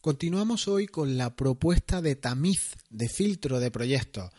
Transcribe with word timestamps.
Continuamos 0.00 0.68
hoy 0.68 0.86
con 0.86 1.18
la 1.18 1.34
propuesta 1.34 2.00
de 2.00 2.14
tamiz, 2.14 2.76
de 2.88 3.08
filtro 3.08 3.58
de 3.58 3.72
proyectos. 3.72 4.30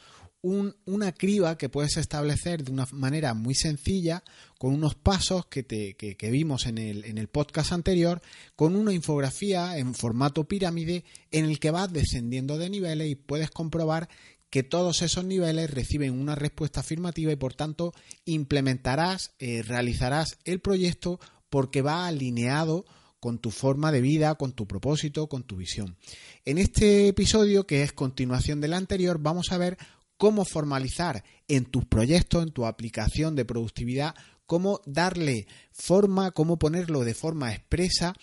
una 0.41 1.11
criba 1.11 1.57
que 1.57 1.67
puedes 1.67 1.97
establecer 1.97 2.63
de 2.63 2.71
una 2.71 2.87
manera 2.93 3.33
muy 3.33 3.55
sencilla, 3.55 4.23
con 4.57 4.73
unos 4.73 4.95
pasos 4.95 5.47
que, 5.47 5.63
te, 5.63 5.95
que, 5.95 6.31
vimos 6.31 6.65
en 6.65 6.77
el, 6.77 7.03
en 7.03 7.17
el, 7.17 7.27
podcast 7.27 7.73
anterior, 7.73 8.21
con 8.55 8.77
una 8.77 8.93
infografía 8.93 9.77
en 9.77 9.95
formato 9.95 10.47
pirámide 10.47 11.03
en 11.29 11.43
el 11.43 11.59
que 11.59 11.71
vas 11.71 11.91
descendiendo 11.91 12.57
de 12.57 12.69
niveles 12.69 13.09
y 13.09 13.15
puedes 13.15 13.51
comprobar 13.51 14.07
que 14.49 14.63
todos 14.63 15.01
esos 15.01 15.25
niveles 15.25 15.69
reciben 15.69 16.17
una 16.17 16.35
respuesta 16.35 16.79
afirmativa 16.79 17.33
y 17.33 17.35
por 17.35 17.53
tanto 17.53 17.93
implementarás, 18.23 19.33
eh, 19.39 19.61
realizarás 19.61 20.37
el 20.45 20.61
proyecto 20.61 21.19
porque 21.49 21.81
va 21.81 22.07
alineado 22.07 22.85
con 23.19 23.39
tu 23.39 23.51
forma 23.51 23.91
de 23.91 24.01
vida, 24.01 24.35
con 24.35 24.53
tu 24.53 24.67
propósito, 24.67 25.27
con 25.27 25.43
tu 25.43 25.57
visión. 25.57 25.97
En 26.45 26.57
este 26.57 27.07
episodio, 27.07 27.67
que 27.67 27.83
es 27.83 27.91
continuación 27.91 28.61
del 28.61 28.73
anterior, 28.73 29.19
vamos 29.19 29.51
a 29.51 29.57
ver 29.57 29.77
cómo 30.17 30.45
formalizar 30.45 31.23
en 31.47 31.65
tus 31.65 31.85
proyectos, 31.85 32.43
en 32.43 32.51
tu 32.51 32.65
aplicación 32.65 33.35
de 33.35 33.45
productividad, 33.45 34.15
cómo 34.45 34.81
darle 34.85 35.47
forma, 35.71 36.31
cómo 36.31 36.57
ponerlo 36.57 37.03
de 37.03 37.13
forma 37.13 37.53
expresa, 37.53 38.15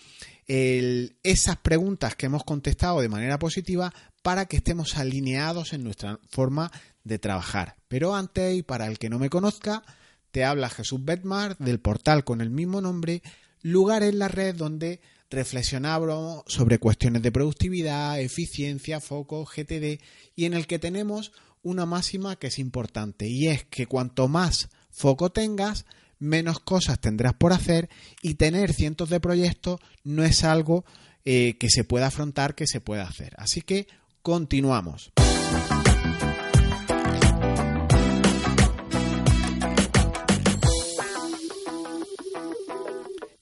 esas 0.47 1.57
preguntas 1.57 2.15
que 2.15 2.27
hemos 2.27 2.43
contestado 2.43 3.01
de 3.01 3.09
manera 3.09 3.37
positiva 3.39 3.93
para 4.21 4.45
que 4.45 4.57
estemos 4.57 4.97
alineados 4.97 5.73
en 5.73 5.83
nuestra 5.83 6.19
forma 6.29 6.71
de 7.03 7.19
trabajar. 7.19 7.75
Pero 7.87 8.15
antes, 8.15 8.55
y 8.55 8.63
para 8.63 8.87
el 8.87 8.99
que 8.99 9.09
no 9.09 9.19
me 9.19 9.29
conozca, 9.29 9.83
te 10.31 10.45
habla 10.45 10.69
Jesús 10.69 11.03
Betmar 11.03 11.57
del 11.57 11.79
portal 11.79 12.23
con 12.23 12.41
el 12.41 12.49
mismo 12.49 12.81
nombre 12.81 13.23
lugar 13.71 14.03
en 14.03 14.19
la 14.19 14.27
red 14.27 14.55
donde 14.55 14.99
reflexionamos 15.29 16.43
sobre 16.47 16.79
cuestiones 16.79 17.21
de 17.21 17.31
productividad, 17.31 18.19
eficiencia, 18.19 19.01
foco, 19.01 19.45
GTD 19.45 20.01
y 20.35 20.45
en 20.45 20.53
el 20.53 20.67
que 20.67 20.79
tenemos 20.79 21.31
una 21.63 21.85
máxima 21.85 22.37
que 22.37 22.47
es 22.47 22.59
importante 22.59 23.27
y 23.27 23.47
es 23.47 23.65
que 23.65 23.87
cuanto 23.87 24.27
más 24.27 24.69
foco 24.89 25.31
tengas, 25.31 25.85
menos 26.19 26.59
cosas 26.59 26.99
tendrás 26.99 27.33
por 27.33 27.51
hacer 27.51 27.89
y 28.21 28.35
tener 28.35 28.73
cientos 28.73 29.09
de 29.09 29.19
proyectos 29.19 29.79
no 30.03 30.23
es 30.23 30.43
algo 30.43 30.85
eh, 31.25 31.57
que 31.59 31.69
se 31.69 31.83
pueda 31.83 32.07
afrontar, 32.07 32.55
que 32.55 32.67
se 32.67 32.79
pueda 32.79 33.03
hacer. 33.03 33.33
Así 33.37 33.61
que 33.61 33.87
continuamos. 34.21 35.11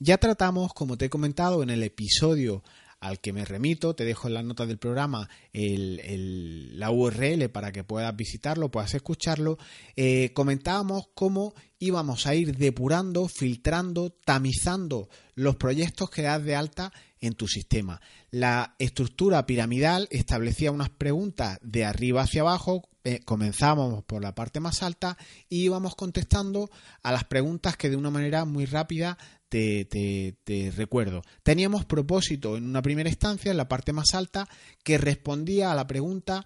Ya 0.06 0.20
tratamos, 0.20 0.72
como 0.72 1.00
te 1.00 1.06
he 1.06 1.10
comentado 1.10 1.64
en 1.64 1.72
el 1.72 1.82
episodio 1.82 2.62
al 3.00 3.20
que 3.20 3.34
me 3.34 3.44
remito, 3.44 3.96
te 3.96 4.06
dejo 4.06 4.28
en 4.28 4.36
las 4.36 4.46
notas 4.46 4.68
del 4.68 4.78
programa 4.78 5.28
la 5.52 6.92
URL 6.92 7.50
para 7.50 7.72
que 7.72 7.84
puedas 7.84 8.16
visitarlo, 8.16 8.70
puedas 8.70 8.94
escucharlo. 8.94 9.58
Eh, 9.96 10.32
comentábamos 10.36 11.08
cómo 11.16 11.56
íbamos 11.80 12.28
a 12.28 12.36
ir 12.36 12.56
depurando, 12.56 13.28
filtrando, 13.28 14.12
tamizando 14.12 15.10
los 15.34 15.56
proyectos 15.56 16.12
que 16.12 16.22
das 16.22 16.44
de 16.44 16.56
alta 16.56 16.94
en 17.20 17.34
tu 17.34 17.48
sistema. 17.48 18.00
La 18.30 18.76
estructura 18.78 19.48
piramidal 19.48 20.08
establecía 20.12 20.72
unas 20.72 20.92
preguntas 20.92 21.58
de 21.64 21.84
arriba 21.84 22.22
hacia 22.22 22.42
abajo, 22.42 22.88
eh, 23.04 23.22
comenzábamos 23.26 24.04
por 24.04 24.22
la 24.22 24.36
parte 24.36 24.60
más 24.60 24.84
alta 24.84 25.18
y 25.50 25.64
íbamos 25.64 25.96
contestando 25.96 26.70
a 27.02 27.12
las 27.12 27.24
preguntas 27.24 27.76
que 27.76 27.90
de 27.90 27.96
una 27.96 28.10
manera 28.10 28.46
muy 28.46 28.66
rápida 28.66 29.18
te, 29.56 30.74
recuerdo. 30.76 31.22
Teníamos 31.44 31.86
propósito 31.86 32.58
en 32.58 32.66
una 32.66 32.82
primera 32.82 33.10
instancia, 33.10 33.52
en 33.52 33.58
la 33.58 33.68
parte 33.68 33.94
más 33.94 34.14
alta, 34.14 34.48
que 34.84 34.98
respondía 34.98 35.72
a 35.72 35.76
la 35.76 35.88
pregunta 35.88 36.46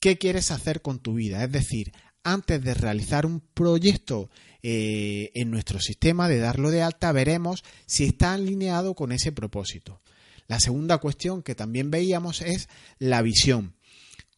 ¿qué 0.00 0.18
quieres 0.18 0.50
hacer 0.50 0.82
con 0.82 0.98
tu 0.98 1.14
vida? 1.14 1.44
Es 1.44 1.52
decir, 1.52 1.92
antes 2.24 2.62
de 2.62 2.74
realizar 2.74 3.26
un 3.26 3.40
proyecto 3.40 4.30
eh, 4.62 5.30
en 5.34 5.50
nuestro 5.50 5.78
sistema, 5.80 6.28
de 6.28 6.38
darlo 6.38 6.70
de 6.70 6.82
alta, 6.82 7.12
veremos 7.12 7.62
si 7.86 8.04
está 8.04 8.34
alineado 8.34 8.94
con 8.94 9.12
ese 9.12 9.32
propósito. 9.32 10.00
La 10.48 10.58
segunda 10.58 10.98
cuestión 10.98 11.42
que 11.42 11.54
también 11.54 11.90
veíamos 11.90 12.42
es 12.42 12.68
la 12.98 13.22
visión. 13.22 13.76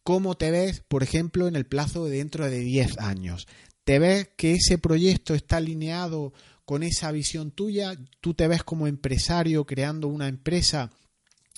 ¿Cómo 0.03 0.35
te 0.35 0.51
ves, 0.51 0.81
por 0.87 1.01
ejemplo, 1.01 1.47
en 1.47 1.55
el 1.55 1.65
plazo 1.65 2.05
de 2.05 2.17
dentro 2.17 2.49
de 2.49 2.59
10 2.59 2.99
años? 2.99 3.47
¿Te 3.83 3.99
ves 3.99 4.29
que 4.37 4.53
ese 4.53 4.77
proyecto 4.77 5.33
está 5.33 5.57
alineado 5.57 6.33
con 6.65 6.83
esa 6.83 7.11
visión 7.11 7.51
tuya, 7.51 7.95
tú 8.21 8.33
te 8.33 8.47
ves 8.47 8.63
como 8.63 8.87
empresario 8.87 9.65
creando 9.65 10.07
una 10.07 10.27
empresa. 10.27 10.91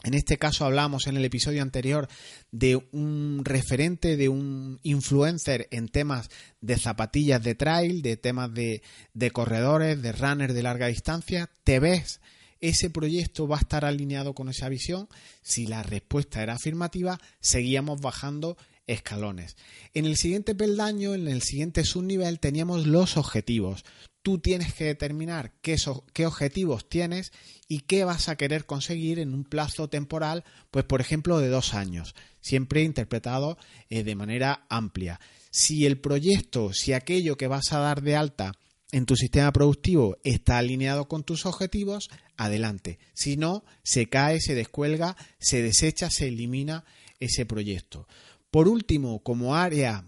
En 0.04 0.14
este 0.14 0.38
caso 0.38 0.66
hablamos 0.66 1.08
en 1.08 1.18
el 1.18 1.26
episodio 1.26 1.62
anterior 1.62 2.08
de 2.52 2.76
un 2.92 3.42
referente, 3.44 4.18
de 4.18 4.30
un 4.30 4.80
influencer 4.84 5.68
en 5.72 5.88
temas 5.88 6.30
de 6.62 6.78
zapatillas 6.78 7.42
de 7.42 7.56
trail, 7.56 8.02
de 8.02 8.18
temas 8.18 8.54
de, 8.54 8.84
de 9.14 9.32
corredores, 9.32 10.02
de 10.02 10.12
runners 10.12 10.54
de 10.54 10.64
larga 10.64 10.88
distancia. 10.88 11.50
¿Te 11.64 11.80
ves 11.80 12.22
ese 12.60 12.90
proyecto 12.90 13.48
va 13.48 13.58
a 13.58 13.62
estar 13.62 13.86
alineado 13.86 14.36
con 14.36 14.50
esa 14.50 14.70
visión? 14.70 15.08
Si 15.42 15.66
la 15.66 15.82
respuesta 15.82 16.44
era 16.44 16.54
afirmativa, 16.54 17.20
seguíamos 17.40 18.00
bajando 18.02 18.58
escalones. 18.88 19.56
En 19.94 20.06
el 20.06 20.18
siguiente 20.18 20.54
peldaño, 20.54 21.16
en 21.16 21.28
el 21.28 21.42
siguiente 21.42 21.84
subnivel, 21.84 22.40
teníamos 22.40 22.86
los 22.86 23.18
objetivos 23.18 23.84
tú 24.26 24.40
tienes 24.40 24.74
que 24.74 24.86
determinar 24.86 25.52
qué, 25.62 25.78
objetivos 26.26 26.90
tienes 26.90 27.32
y 27.68 27.82
qué 27.82 28.06
vas 28.06 28.28
a 28.28 28.36
querer 28.36 28.66
conseguir 28.66 29.20
en 29.20 29.36
un 29.36 29.44
plazo 29.44 29.88
temporal, 29.88 30.44
pues 30.72 30.84
por 30.84 31.00
ejemplo 31.00 31.38
de 31.38 31.50
dos 31.50 31.76
años, 31.76 32.16
siempre 32.42 32.82
interpretado 32.82 33.60
eh, 33.92 34.04
de 34.04 34.16
manera 34.16 34.66
amplia. 34.68 35.20
Si 35.52 35.86
el 35.86 36.00
proyecto, 36.00 36.74
si 36.74 36.94
aquello 36.94 37.38
que 37.38 37.46
vas 37.46 37.72
a 37.72 37.78
dar 37.78 38.02
de 38.02 38.16
alta 38.16 38.54
en 38.92 39.06
tu 39.06 39.16
sistema 39.16 39.54
productivo 39.54 40.18
está 40.24 40.58
alineado 40.58 41.08
con 41.08 41.24
tus 41.24 41.46
objetivos, 41.46 42.10
adelante. 42.36 42.98
Si 43.14 43.38
no, 43.38 43.64
se 43.84 44.08
cae, 44.08 44.42
se 44.42 44.56
descuelga, 44.56 45.16
se 45.38 45.62
desecha, 45.62 46.10
se 46.10 46.30
elimina 46.30 46.84
ese 47.20 47.46
proyecto. 47.46 48.08
Por 48.50 48.68
último, 48.68 49.22
como 49.22 49.56
área 49.56 50.04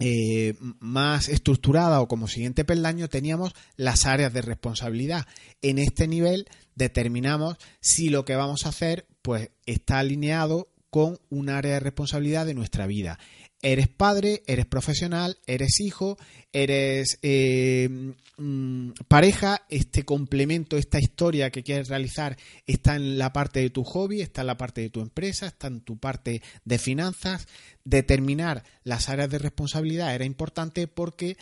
eh, 0.00 0.54
más 0.78 1.28
estructurada 1.28 2.00
o 2.00 2.06
como 2.06 2.28
siguiente 2.28 2.64
peldaño 2.64 3.08
teníamos 3.08 3.52
las 3.76 4.06
áreas 4.06 4.32
de 4.32 4.42
responsabilidad. 4.42 5.26
En 5.60 5.78
este 5.78 6.06
nivel 6.06 6.46
determinamos 6.76 7.56
si 7.80 8.08
lo 8.08 8.24
que 8.24 8.36
vamos 8.36 8.64
a 8.64 8.68
hacer 8.68 9.06
pues 9.22 9.50
está 9.66 9.98
alineado 9.98 10.68
con 10.90 11.18
un 11.30 11.50
área 11.50 11.74
de 11.74 11.80
responsabilidad 11.80 12.46
de 12.46 12.54
nuestra 12.54 12.86
vida. 12.86 13.18
Eres 13.60 13.88
padre, 13.88 14.42
eres 14.46 14.66
profesional, 14.66 15.38
eres 15.46 15.80
hijo, 15.80 16.16
eres 16.52 17.18
eh, 17.22 18.14
mm, 18.36 18.90
pareja, 19.08 19.62
este 19.68 20.04
complemento, 20.04 20.76
esta 20.76 21.00
historia 21.00 21.50
que 21.50 21.64
quieres 21.64 21.88
realizar 21.88 22.36
está 22.66 22.94
en 22.94 23.18
la 23.18 23.32
parte 23.32 23.60
de 23.60 23.70
tu 23.70 23.82
hobby, 23.82 24.20
está 24.20 24.42
en 24.42 24.46
la 24.46 24.56
parte 24.56 24.80
de 24.80 24.90
tu 24.90 25.00
empresa, 25.00 25.46
está 25.46 25.66
en 25.66 25.80
tu 25.80 25.98
parte 25.98 26.40
de 26.64 26.78
finanzas. 26.78 27.48
Determinar 27.84 28.62
las 28.84 29.08
áreas 29.08 29.30
de 29.30 29.38
responsabilidad 29.38 30.14
era 30.14 30.24
importante 30.24 30.86
porque 30.86 31.36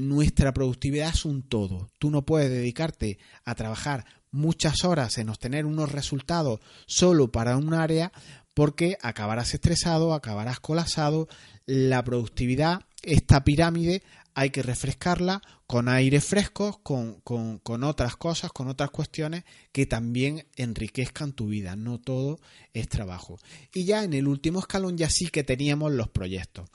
nuestra 0.00 0.52
productividad 0.52 1.10
es 1.14 1.24
un 1.24 1.42
todo. 1.42 1.90
Tú 1.98 2.10
no 2.10 2.24
puedes 2.24 2.50
dedicarte 2.50 3.18
a 3.44 3.54
trabajar 3.54 4.04
muchas 4.32 4.84
horas 4.84 5.18
en 5.18 5.28
obtener 5.28 5.66
unos 5.66 5.92
resultados 5.92 6.60
solo 6.86 7.30
para 7.30 7.56
un 7.56 7.74
área 7.74 8.12
porque 8.54 8.96
acabarás 9.00 9.54
estresado, 9.54 10.14
acabarás 10.14 10.60
colapsado, 10.60 11.28
la 11.66 12.02
productividad, 12.04 12.80
esta 13.02 13.44
pirámide 13.44 14.02
hay 14.34 14.50
que 14.50 14.62
refrescarla 14.62 15.42
con 15.66 15.88
aire 15.88 16.20
frescos, 16.20 16.78
con, 16.78 17.20
con, 17.20 17.84
otras 17.84 18.16
cosas, 18.16 18.52
con 18.52 18.68
otras 18.68 18.90
cuestiones 18.90 19.44
que 19.72 19.86
también 19.86 20.46
enriquezcan 20.56 21.32
tu 21.32 21.48
vida. 21.48 21.76
No 21.76 22.00
todo 22.00 22.40
es 22.72 22.88
trabajo. 22.88 23.38
Y 23.74 23.84
ya 23.84 24.02
en 24.02 24.14
el 24.14 24.26
último 24.28 24.60
escalón 24.60 24.96
ya 24.96 25.10
sí 25.10 25.28
que 25.28 25.44
teníamos 25.44 25.92
los 25.92 26.08
proyectos. 26.08 26.68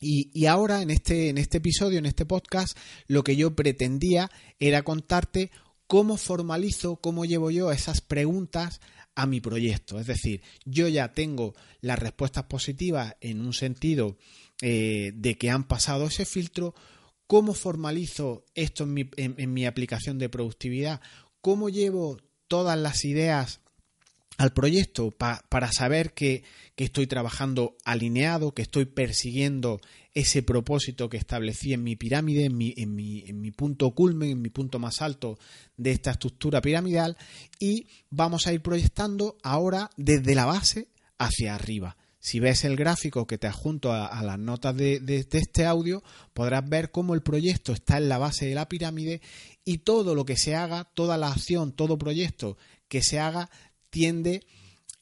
Y, 0.00 0.30
y, 0.32 0.46
ahora 0.46 0.80
en 0.80 0.90
este, 0.90 1.28
en 1.28 1.38
este 1.38 1.58
episodio, 1.58 1.98
en 1.98 2.06
este 2.06 2.24
podcast, 2.24 2.76
lo 3.06 3.22
que 3.22 3.36
yo 3.36 3.54
pretendía 3.54 4.30
era 4.58 4.82
contarte 4.82 5.50
cómo 5.86 6.16
formalizo, 6.16 6.96
cómo 6.96 7.24
llevo 7.24 7.50
yo 7.50 7.70
esas 7.70 8.00
preguntas 8.00 8.80
a 9.14 9.26
mi 9.26 9.40
proyecto. 9.40 9.98
Es 9.98 10.06
decir, 10.06 10.42
yo 10.64 10.88
ya 10.88 11.12
tengo 11.12 11.54
las 11.80 11.98
respuestas 11.98 12.44
positivas 12.44 13.16
en 13.20 13.40
un 13.40 13.52
sentido 13.52 14.16
eh, 14.62 15.12
de 15.14 15.36
que 15.36 15.50
han 15.50 15.64
pasado 15.64 16.06
ese 16.06 16.24
filtro. 16.24 16.74
¿Cómo 17.26 17.54
formalizo 17.54 18.44
esto 18.54 18.84
en 18.84 18.94
mi, 18.94 19.10
en 19.16 19.52
mi 19.52 19.66
aplicación 19.66 20.18
de 20.18 20.28
productividad? 20.28 21.00
¿Cómo 21.40 21.68
llevo 21.68 22.18
todas 22.48 22.76
las 22.76 23.04
ideas 23.04 23.60
al 24.40 24.54
proyecto 24.54 25.10
para 25.10 25.70
saber 25.70 26.14
que, 26.14 26.44
estoy 26.76 27.06
trabajando 27.06 27.76
alineado, 27.84 28.54
que 28.54 28.62
estoy 28.62 28.86
persiguiendo 28.86 29.82
ese 30.14 30.42
propósito 30.42 31.08
que 31.08 31.16
establecí 31.16 31.72
en 31.72 31.84
mi 31.84 31.96
pirámide, 31.96 32.46
en 32.46 32.56
mi, 32.56 32.74
en 32.76 32.94
mi, 33.40 33.50
punto 33.52 33.92
culmen, 33.92 34.30
en 34.30 34.42
mi 34.42 34.50
punto 34.50 34.78
más 34.78 35.02
alto 35.02 35.38
de 35.76 35.92
esta 35.92 36.12
estructura 36.12 36.60
piramidal 36.60 37.16
y 37.58 37.86
vamos 38.10 38.46
a 38.46 38.52
ir 38.52 38.60
proyectando 38.60 39.38
ahora 39.42 39.90
desde 39.96 40.34
la 40.34 40.46
base 40.46 40.88
hacia 41.18 41.54
arriba. 41.54 41.96
Si 42.18 42.38
ves 42.38 42.64
el 42.64 42.76
gráfico 42.76 43.26
que 43.26 43.38
te 43.38 43.46
adjunto 43.46 43.92
a, 43.92 44.22
las 44.22 44.38
notas 44.38 44.76
de, 44.76 45.00
de, 45.00 45.26
este 45.30 45.64
audio, 45.64 46.02
podrás 46.34 46.68
ver 46.68 46.90
cómo 46.90 47.14
el 47.14 47.22
proyecto 47.22 47.72
está 47.72 47.96
en 47.96 48.10
la 48.10 48.18
base 48.18 48.46
de 48.46 48.54
la 48.54 48.68
pirámide 48.68 49.22
y 49.64 49.78
todo 49.78 50.14
lo 50.14 50.26
que 50.26 50.36
se 50.36 50.54
haga, 50.54 50.84
toda 50.84 51.16
la 51.16 51.28
acción, 51.28 51.72
todo 51.72 51.96
proyecto 51.96 52.58
que 52.88 53.02
se 53.02 53.20
haga 53.20 53.48
tiende, 53.88 54.44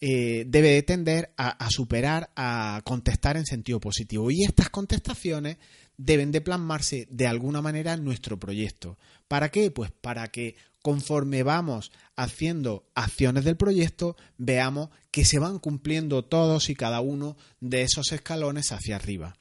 eh, 0.01 0.45
debe 0.47 0.71
de 0.71 0.83
tender 0.83 1.33
a, 1.37 1.69
superar, 1.71 2.31
a 2.37 2.83
contestar 2.85 3.37
en 3.37 3.47
sentido 3.47 3.81
positivo. 3.81 4.31
Y 4.31 4.45
estas 4.45 4.71
contestaciones 4.71 5.57
deben 5.97 6.31
de 6.31 6.41
plasmarse 6.41 7.09
de 7.11 7.27
alguna 7.27 7.61
manera 7.61 7.95
en 7.95 8.05
nuestro 8.05 8.39
proyecto. 8.39 8.97
¿Para 9.27 9.51
qué? 9.51 9.71
Pues 9.71 9.91
para 9.91 10.29
que 10.29 10.55
conforme 10.83 11.43
vamos 11.43 11.91
haciendo 12.15 12.87
acciones 12.95 13.45
del 13.45 13.57
proyecto, 13.57 14.17
veamos 14.37 14.91
que 15.11 15.25
se 15.25 15.41
van 15.41 15.59
cumpliendo 15.59 16.25
todos 16.25 16.71
y 16.71 16.77
cada 16.77 17.01
uno 17.01 17.37
de 17.61 17.83
esos 17.83 18.13
escalones 18.13 18.71
hacia 18.71 18.97
arriba. 18.97 19.37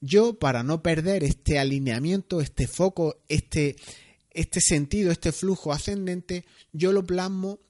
Yo, 0.00 0.38
para 0.38 0.62
no 0.62 0.82
perder 0.82 1.22
este 1.22 1.58
alineamiento, 1.58 2.40
este 2.40 2.66
foco, 2.66 3.16
este, 3.28 3.76
este 4.30 4.60
sentido, 4.60 5.12
este 5.12 5.32
flujo 5.32 5.72
ascendente, 5.72 6.44
yo 6.72 6.92
lo 6.92 7.04
plasmo 7.04 7.60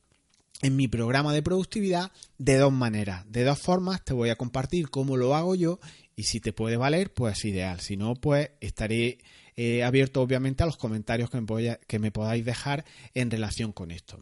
en 0.63 0.77
mi 0.77 0.89
programa 0.89 1.33
de 1.33 1.43
productividad 1.43 2.13
de 2.39 2.57
dos 2.57 2.73
maneras, 2.73 3.25
de 3.31 3.45
dos 3.45 3.59
formas. 3.59 4.05
Te 4.05 4.15
voy 4.15 4.31
a 4.31 4.37
compartir 4.37 4.89
cómo 4.91 5.17
lo 5.17 5.35
hago 5.35 5.55
yo 5.55 5.81
y 6.15 6.25
si 6.25 6.41
te 6.41 6.53
puede 6.53 6.77
valer, 6.77 7.13
pues 7.13 7.45
ideal. 7.45 7.81
Si 7.81 7.97
no, 7.97 8.15
pues 8.15 8.51
estaré 8.61 9.19
eh, 9.57 9.85
abierto 9.85 10.23
obviamente 10.23 10.63
a 10.63 10.67
los 10.67 10.77
comentarios 10.77 11.31
que 11.31 11.41
me, 11.41 11.79
que 11.87 11.99
me 11.99 12.11
podáis 12.11 12.45
dejar 12.45 12.85
en 13.15 13.31
relación 13.31 13.73
con 13.73 13.91
esto. 13.91 14.19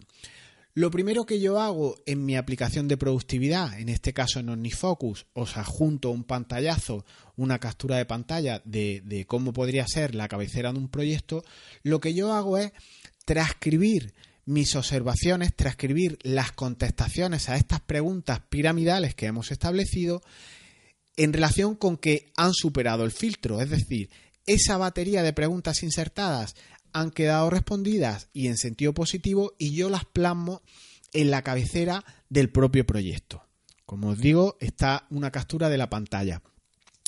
Lo 0.77 0.91
primero 0.91 1.25
que 1.25 1.39
yo 1.39 1.61
hago 1.61 1.97
en 2.05 2.25
mi 2.25 2.37
aplicación 2.37 2.89
de 2.89 2.97
productividad, 2.97 3.79
en 3.79 3.89
este 3.89 4.13
caso 4.13 4.41
en 4.41 4.49
OmniFocus, 4.49 5.27
os 5.33 5.57
adjunto 5.57 6.11
un 6.11 6.25
pantallazo, 6.25 7.05
una 7.37 7.61
captura 7.61 7.97
de 7.97 8.07
pantalla 8.07 8.61
de, 8.65 9.01
de 9.05 9.25
cómo 9.25 9.53
podría 9.53 9.87
ser 9.87 10.17
la 10.17 10.27
cabecera 10.27 10.73
de 10.73 10.81
un 10.81 10.89
proyecto, 10.89 11.45
lo 11.85 12.01
que 12.01 12.13
yo 12.13 12.33
hago 12.33 12.59
es 12.59 12.73
transcribir 13.25 14.15
mis 14.47 14.77
observaciones, 14.77 15.55
transcribir 15.55 16.19
las 16.23 16.53
contestaciones 16.53 17.49
a 17.49 17.57
estas 17.57 17.81
preguntas 17.81 18.41
piramidales 18.49 19.15
que 19.15 19.27
hemos 19.27 19.51
establecido 19.51 20.23
en 21.17 21.33
relación 21.33 21.75
con 21.77 21.97
que 21.97 22.33
han 22.37 22.53
superado 22.53 23.05
el 23.05 23.13
filtro, 23.13 23.61
es 23.61 23.71
decir, 23.71 24.11
esa 24.47 24.77
batería 24.77 25.23
de 25.23 25.33
preguntas 25.33 25.83
insertadas 25.83 26.55
han 26.93 27.11
quedado 27.11 27.51
respondidas 27.51 28.29
y 28.33 28.49
en 28.49 28.57
sentido 28.57 28.93
positivo 28.93 29.55
y 29.59 29.75
yo 29.75 29.89
las 29.89 30.05
plasmo 30.05 30.63
en 31.13 31.31
la 31.31 31.43
cabecera 31.43 32.05
del 32.29 32.51
propio 32.51 32.85
proyecto. 32.85 33.43
Como 33.87 34.11
os 34.11 34.19
digo, 34.19 34.57
está 34.61 35.07
una 35.11 35.31
captura 35.31 35.69
de 35.69 35.79
la 35.79 35.91
pantalla 35.91 36.43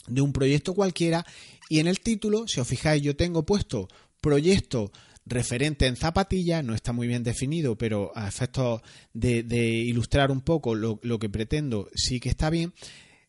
de 0.07 0.21
un 0.21 0.33
proyecto 0.33 0.75
cualquiera 0.75 1.27
y 1.69 1.81
en 1.81 1.89
el 1.89 2.01
título, 2.01 2.47
si 2.47 2.61
os 2.61 2.69
fijáis, 2.69 3.03
yo 3.03 3.17
tengo 3.17 3.45
puesto 3.45 3.89
proyecto 4.21 4.93
referente 5.27 5.87
en 5.87 5.97
zapatillas, 5.97 6.65
no 6.65 6.75
está 6.75 6.93
muy 6.93 7.09
bien 7.09 7.25
definido, 7.25 7.77
pero 7.77 8.13
a 8.15 8.29
efectos 8.29 8.81
de, 9.13 9.45
ilustrar 9.59 10.31
un 10.31 10.41
poco 10.41 10.75
lo, 10.75 11.19
que 11.19 11.29
pretendo, 11.29 11.89
sí 11.95 12.21
que 12.21 12.29
está 12.29 12.49
bien. 12.49 12.73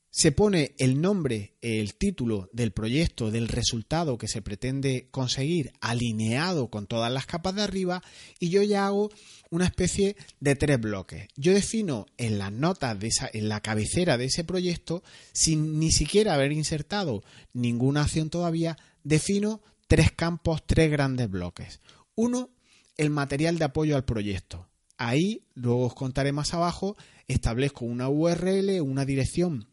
Se 0.09 0.31
pone 0.31 0.73
el 0.79 1.01
nombre, 1.01 1.57
el 1.61 1.95
título 1.95 2.49
del 2.53 2.71
proyecto, 2.71 3.29
del 3.29 3.47
resultado 3.47 4.17
que 4.17 4.27
se 4.27 4.41
pretende 4.41 5.09
conseguir 5.11 5.73
alineado 5.81 6.69
con 6.69 6.87
todas 6.87 7.11
las 7.11 7.25
capas 7.25 7.53
de 7.55 7.61
arriba 7.61 8.01
y 8.39 8.49
yo 8.49 8.63
ya 8.63 8.87
hago 8.87 9.11
una 9.51 9.65
especie 9.65 10.15
de 10.39 10.55
tres 10.55 10.79
bloques. 10.79 11.27
Yo 11.35 11.53
defino 11.53 12.07
en 12.17 12.39
las 12.39 12.51
notas 12.51 12.97
de 12.99 13.07
esa, 13.07 13.29
en 13.31 13.49
la 13.49 13.61
cabecera 13.61 14.17
de 14.17 14.25
ese 14.25 14.43
proyecto, 14.43 15.03
sin 15.33 15.77
ni 15.77 15.91
siquiera 15.91 16.33
haber 16.33 16.51
insertado 16.51 17.23
ninguna 17.53 18.03
acción 18.03 18.29
todavía, 18.29 18.77
defino 19.03 19.61
tres 19.87 20.11
campos, 20.11 20.63
tres 20.65 20.91
grandes 20.91 21.29
bloques. 21.29 21.81
Uno, 22.15 22.49
el 22.97 23.09
material 23.09 23.57
de 23.57 23.65
apoyo 23.65 23.95
al 23.95 24.05
proyecto. 24.05 24.67
Ahí, 24.97 25.43
luego 25.53 25.85
os 25.85 25.93
contaré 25.93 26.31
más 26.31 26.53
abajo, 26.53 26.97
establezco 27.27 27.85
una 27.85 28.09
URL, 28.09 28.81
una 28.81 29.05
dirección 29.05 29.67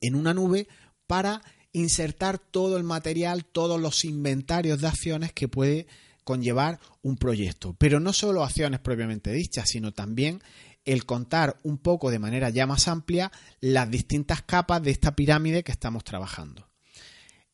en 0.00 0.14
una 0.14 0.34
nube 0.34 0.68
para 1.06 1.42
insertar 1.72 2.38
todo 2.38 2.76
el 2.76 2.84
material, 2.84 3.44
todos 3.44 3.80
los 3.80 4.04
inventarios 4.04 4.80
de 4.80 4.88
acciones 4.88 5.32
que 5.32 5.48
puede 5.48 5.86
conllevar 6.24 6.80
un 7.02 7.16
proyecto. 7.16 7.74
Pero 7.78 7.98
no 7.98 8.12
solo 8.12 8.44
acciones 8.44 8.80
propiamente 8.80 9.32
dichas, 9.32 9.70
sino 9.70 9.92
también 9.92 10.42
el 10.84 11.04
contar 11.06 11.58
un 11.62 11.78
poco 11.78 12.10
de 12.10 12.18
manera 12.18 12.50
ya 12.50 12.66
más 12.66 12.88
amplia 12.88 13.32
las 13.60 13.90
distintas 13.90 14.42
capas 14.42 14.82
de 14.82 14.90
esta 14.90 15.14
pirámide 15.14 15.62
que 15.62 15.72
estamos 15.72 16.04
trabajando. 16.04 16.71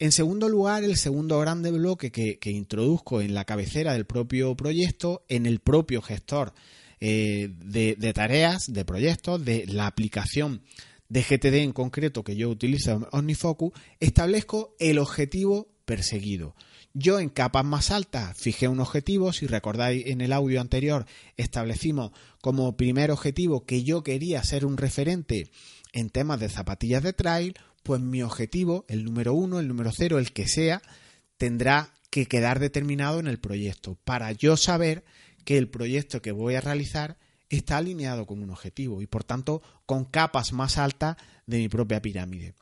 En 0.01 0.13
segundo 0.13 0.49
lugar, 0.49 0.85
el 0.85 0.97
segundo 0.97 1.41
grande 1.41 1.73
bloque 1.73 2.13
que, 2.13 2.51
introduzco 2.51 3.21
en 3.21 3.35
la 3.35 3.45
cabecera 3.45 3.95
del 3.95 4.07
propio 4.07 4.57
proyecto, 4.57 5.25
en 5.29 5.45
el 5.45 5.59
propio 5.59 6.03
gestor 6.03 6.55
eh, 7.01 7.51
de, 7.59 8.13
tareas, 8.13 8.73
de 8.73 8.85
proyectos, 8.85 9.45
de 9.45 9.67
la 9.67 9.89
aplicación 9.89 10.63
de 11.09 11.23
GTD 11.23 11.55
en 11.65 11.73
concreto 11.73 12.23
que 12.23 12.37
yo 12.37 12.49
utilizo 12.49 13.09
OmniFocus, 13.11 13.73
establezco 13.99 14.77
el 14.79 14.99
objetivo 14.99 15.69
perseguido. 15.85 16.55
Yo 16.95 17.19
en 17.19 17.29
capas 17.29 17.65
más 17.65 17.91
altas 17.91 18.37
fijé 18.37 18.69
un 18.69 18.81
objetivo, 18.81 19.33
si 19.33 19.47
recordáis 19.47 20.07
en 20.07 20.21
el 20.21 20.33
audio 20.33 20.61
anterior 20.61 21.07
establecimos 21.37 22.13
como 22.41 22.77
primer 22.77 23.11
objetivo 23.11 23.67
que 23.67 23.83
yo 23.83 24.03
quería 24.05 24.45
ser 24.45 24.65
un 24.65 24.77
referente 24.77 25.51
en 25.93 26.11
temas 26.11 26.39
de 26.41 26.49
zapatillas 26.49 27.03
de 27.03 27.13
trail, 27.13 27.55
pues 27.89 28.03
mi 28.03 28.21
objetivo, 28.23 28.85
el 28.87 29.03
número 29.03 29.33
uno, 29.33 29.61
el 29.61 29.67
número 29.67 29.91
cero, 29.97 30.19
el 30.19 30.31
que 30.35 30.47
sea, 30.47 30.83
tendrá 31.39 31.95
que 32.11 32.27
quedar 32.27 32.59
determinado 32.59 33.19
en 33.19 33.29
el 33.29 33.39
proyecto 33.39 33.97
para 34.05 34.31
yo 34.33 34.59
saber 34.59 35.07
que 35.47 35.57
el 35.57 35.71
proyecto 35.71 36.21
que 36.21 36.31
voy 36.31 36.55
a 36.55 36.61
realizar 36.61 37.17
está 37.49 37.79
alineado 37.79 38.27
con 38.27 38.43
un 38.43 38.51
objetivo 38.51 39.01
y 39.01 39.07
por 39.07 39.25
tanto 39.25 39.63
con 39.87 40.05
capas 40.05 40.53
más 40.53 40.77
altas 40.77 41.17
de 41.47 41.57
mi 41.57 41.71
propia 41.71 42.03
pirámide. 42.03 42.53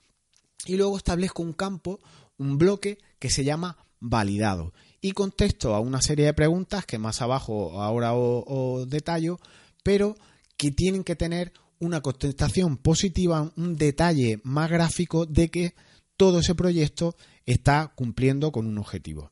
Y 0.65 0.77
luego 0.77 0.97
establezco 0.97 1.43
un 1.43 1.55
campo, 1.55 1.99
un 2.39 2.57
bloque 2.57 2.99
que 3.19 3.29
se 3.29 3.43
llama 3.43 3.79
validado 3.99 4.75
y 5.01 5.11
contesto 5.11 5.75
a 5.75 5.81
una 5.81 6.03
serie 6.03 6.27
de 6.27 6.35
preguntas 6.35 6.87
que 6.87 6.99
más 6.99 7.21
abajo 7.21 7.83
ahora 7.83 8.13
os 8.15 8.89
detallo, 8.89 9.41
pero 9.83 10.15
que 10.57 10.71
tienen 10.71 11.03
que 11.03 11.17
tener 11.17 11.53
una 11.79 12.01
contestación 12.01 12.77
positiva, 12.77 13.53
un 13.57 13.77
detalle 13.77 14.41
más 14.45 14.71
gráfico 14.71 15.27
de 15.27 15.51
que 15.51 15.75
todo 16.17 16.41
ese 16.41 16.55
proyecto 16.55 17.17
está 17.45 17.93
cumpliendo 17.95 18.53
con 18.53 18.67
un 18.67 18.79
objetivo. 18.79 19.31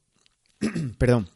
Perdón. 0.99 1.29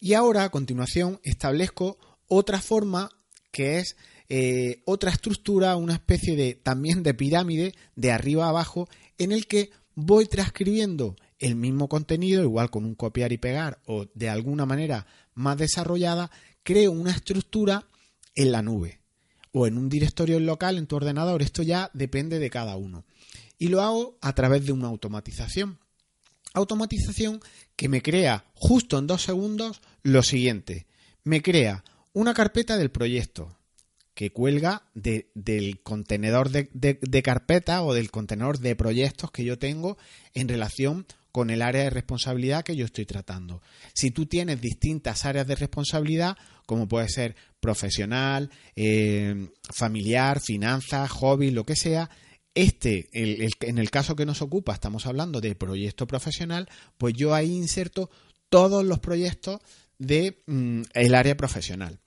Y 0.00 0.14
ahora, 0.14 0.44
a 0.44 0.50
continuación, 0.50 1.20
establezco 1.22 1.98
otra 2.28 2.60
forma 2.60 3.10
que 3.50 3.78
es 3.78 3.96
eh, 4.28 4.82
otra 4.84 5.10
estructura, 5.10 5.76
una 5.76 5.94
especie 5.94 6.36
de 6.36 6.54
también 6.54 7.02
de 7.02 7.14
pirámide 7.14 7.74
de 7.94 8.12
arriba 8.12 8.46
a 8.46 8.50
abajo, 8.50 8.88
en 9.18 9.32
el 9.32 9.46
que 9.46 9.70
voy 9.94 10.26
transcribiendo 10.26 11.16
el 11.38 11.54
mismo 11.54 11.88
contenido, 11.88 12.42
igual 12.42 12.70
con 12.70 12.84
un 12.84 12.94
copiar 12.94 13.32
y 13.32 13.38
pegar 13.38 13.80
o 13.86 14.06
de 14.14 14.28
alguna 14.28 14.66
manera 14.66 15.06
más 15.34 15.56
desarrollada, 15.58 16.30
creo 16.62 16.92
una 16.92 17.12
estructura 17.12 17.86
en 18.34 18.52
la 18.52 18.62
nube 18.62 19.00
o 19.58 19.66
en 19.66 19.78
un 19.78 19.88
directorio 19.88 20.38
local 20.38 20.76
en 20.76 20.86
tu 20.86 20.96
ordenador. 20.96 21.40
Esto 21.40 21.62
ya 21.62 21.90
depende 21.94 22.38
de 22.38 22.50
cada 22.50 22.76
uno. 22.76 23.06
Y 23.58 23.68
lo 23.68 23.80
hago 23.80 24.18
a 24.20 24.34
través 24.34 24.66
de 24.66 24.72
una 24.72 24.88
automatización. 24.88 25.78
Automatización 26.52 27.40
que 27.74 27.88
me 27.88 28.02
crea 28.02 28.44
justo 28.52 28.98
en 28.98 29.06
dos 29.06 29.22
segundos 29.22 29.80
lo 30.02 30.22
siguiente. 30.22 30.86
Me 31.24 31.40
crea 31.40 31.84
una 32.12 32.34
carpeta 32.34 32.76
del 32.76 32.90
proyecto 32.90 33.56
que 34.12 34.30
cuelga 34.30 34.82
del 34.92 35.80
contenedor 35.82 36.50
de, 36.50 36.68
de, 36.74 37.22
carpeta 37.22 37.82
o 37.82 37.94
del 37.94 38.10
contenedor 38.10 38.58
de 38.58 38.76
proyectos 38.76 39.30
que 39.30 39.44
yo 39.44 39.58
tengo 39.58 39.96
en 40.34 40.48
relación 40.48 41.06
con 41.36 41.50
el 41.50 41.60
área 41.60 41.82
de 41.82 41.90
responsabilidad 41.90 42.64
que 42.64 42.76
yo 42.76 42.86
estoy 42.86 43.04
tratando. 43.04 43.60
Si 43.92 44.10
tú 44.10 44.24
tienes 44.24 44.58
distintas 44.58 45.26
áreas 45.26 45.46
de 45.46 45.54
responsabilidad, 45.54 46.34
como 46.64 46.88
puede 46.88 47.10
ser 47.10 47.36
profesional, 47.60 48.50
eh, 48.74 49.50
familiar, 49.70 50.40
finanzas, 50.40 51.10
hobby, 51.10 51.50
lo 51.50 51.66
que 51.66 51.76
sea, 51.76 52.08
este, 52.54 53.10
en 53.12 53.76
el 53.76 53.90
caso 53.90 54.16
que 54.16 54.24
nos 54.24 54.40
ocupa, 54.40 54.72
estamos 54.72 55.04
hablando 55.04 55.42
de 55.42 55.54
proyecto 55.54 56.06
profesional, 56.06 56.70
pues 56.96 57.12
yo 57.12 57.34
ahí 57.34 57.52
inserto 57.52 58.08
todos 58.48 58.82
los 58.82 59.00
proyectos 59.00 59.60
del 59.98 60.38
de, 60.38 60.42
mm, 60.46 61.14
área 61.14 61.36
profesional. 61.36 61.98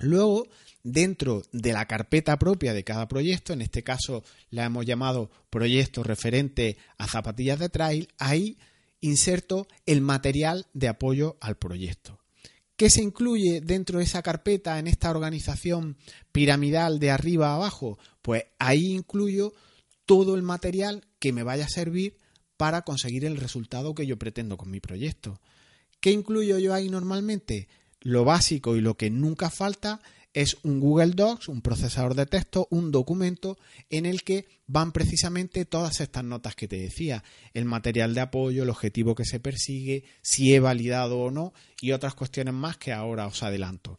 Luego, 0.00 0.48
dentro 0.82 1.42
de 1.52 1.72
la 1.72 1.86
carpeta 1.86 2.38
propia 2.38 2.72
de 2.72 2.84
cada 2.84 3.08
proyecto, 3.08 3.52
en 3.52 3.62
este 3.62 3.82
caso 3.82 4.24
la 4.50 4.64
hemos 4.64 4.86
llamado 4.86 5.30
proyecto 5.50 6.02
referente 6.02 6.76
a 6.98 7.06
zapatillas 7.06 7.58
de 7.58 7.68
trail, 7.68 8.08
ahí 8.18 8.56
inserto 9.00 9.66
el 9.86 10.00
material 10.00 10.66
de 10.74 10.88
apoyo 10.88 11.36
al 11.40 11.56
proyecto. 11.56 12.18
¿Qué 12.76 12.88
se 12.88 13.02
incluye 13.02 13.60
dentro 13.60 13.98
de 13.98 14.04
esa 14.04 14.22
carpeta 14.22 14.78
en 14.78 14.86
esta 14.86 15.10
organización 15.10 15.98
piramidal 16.32 16.98
de 16.98 17.10
arriba 17.10 17.50
a 17.50 17.56
abajo? 17.56 17.98
Pues 18.22 18.44
ahí 18.58 18.92
incluyo 18.92 19.52
todo 20.06 20.34
el 20.34 20.42
material 20.42 21.06
que 21.18 21.32
me 21.32 21.42
vaya 21.42 21.66
a 21.66 21.68
servir 21.68 22.18
para 22.56 22.82
conseguir 22.82 23.24
el 23.26 23.36
resultado 23.36 23.94
que 23.94 24.06
yo 24.06 24.18
pretendo 24.18 24.56
con 24.56 24.70
mi 24.70 24.80
proyecto. 24.80 25.40
¿Qué 26.00 26.10
incluyo 26.10 26.58
yo 26.58 26.72
ahí 26.72 26.88
normalmente? 26.88 27.68
Lo 28.00 28.24
básico 28.24 28.76
y 28.76 28.80
lo 28.80 28.96
que 28.96 29.10
nunca 29.10 29.50
falta 29.50 30.00
es 30.32 30.58
un 30.62 30.80
Google 30.80 31.12
Docs, 31.12 31.48
un 31.48 31.60
procesador 31.60 32.14
de 32.14 32.26
texto, 32.26 32.68
un 32.70 32.92
documento 32.92 33.58
en 33.88 34.06
el 34.06 34.22
que 34.22 34.46
van 34.66 34.92
precisamente 34.92 35.64
todas 35.64 36.00
estas 36.00 36.24
notas 36.24 36.54
que 36.54 36.68
te 36.68 36.76
decía, 36.76 37.24
el 37.52 37.64
material 37.64 38.14
de 38.14 38.20
apoyo, 38.20 38.62
el 38.62 38.70
objetivo 38.70 39.14
que 39.14 39.24
se 39.24 39.40
persigue, 39.40 40.04
si 40.22 40.54
he 40.54 40.60
validado 40.60 41.18
o 41.18 41.30
no 41.30 41.52
y 41.80 41.92
otras 41.92 42.14
cuestiones 42.14 42.54
más 42.54 42.76
que 42.76 42.92
ahora 42.92 43.26
os 43.26 43.42
adelanto. 43.42 43.98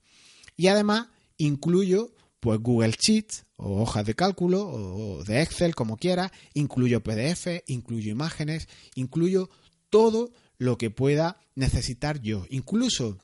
Y 0.56 0.68
además 0.68 1.08
incluyo 1.38 2.14
pues 2.40 2.60
Google 2.60 2.96
Sheets 2.98 3.46
o 3.58 3.82
hojas 3.82 4.06
de 4.06 4.16
cálculo 4.16 4.68
o 4.68 5.24
de 5.24 5.42
Excel 5.42 5.76
como 5.76 5.98
quiera, 5.98 6.32
incluyo 6.54 7.04
PDF, 7.04 7.48
incluyo 7.68 8.12
imágenes, 8.12 8.68
incluyo 8.96 9.50
todo 9.90 10.32
lo 10.58 10.78
que 10.78 10.90
pueda 10.90 11.40
necesitar 11.56 12.22
yo, 12.22 12.46
incluso 12.50 13.20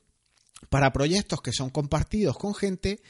para 0.68 0.92
proyectos 0.92 1.40
que 1.40 1.52
son 1.52 1.70
compartidos 1.70 2.36
con 2.36 2.54
gente, 2.54 3.00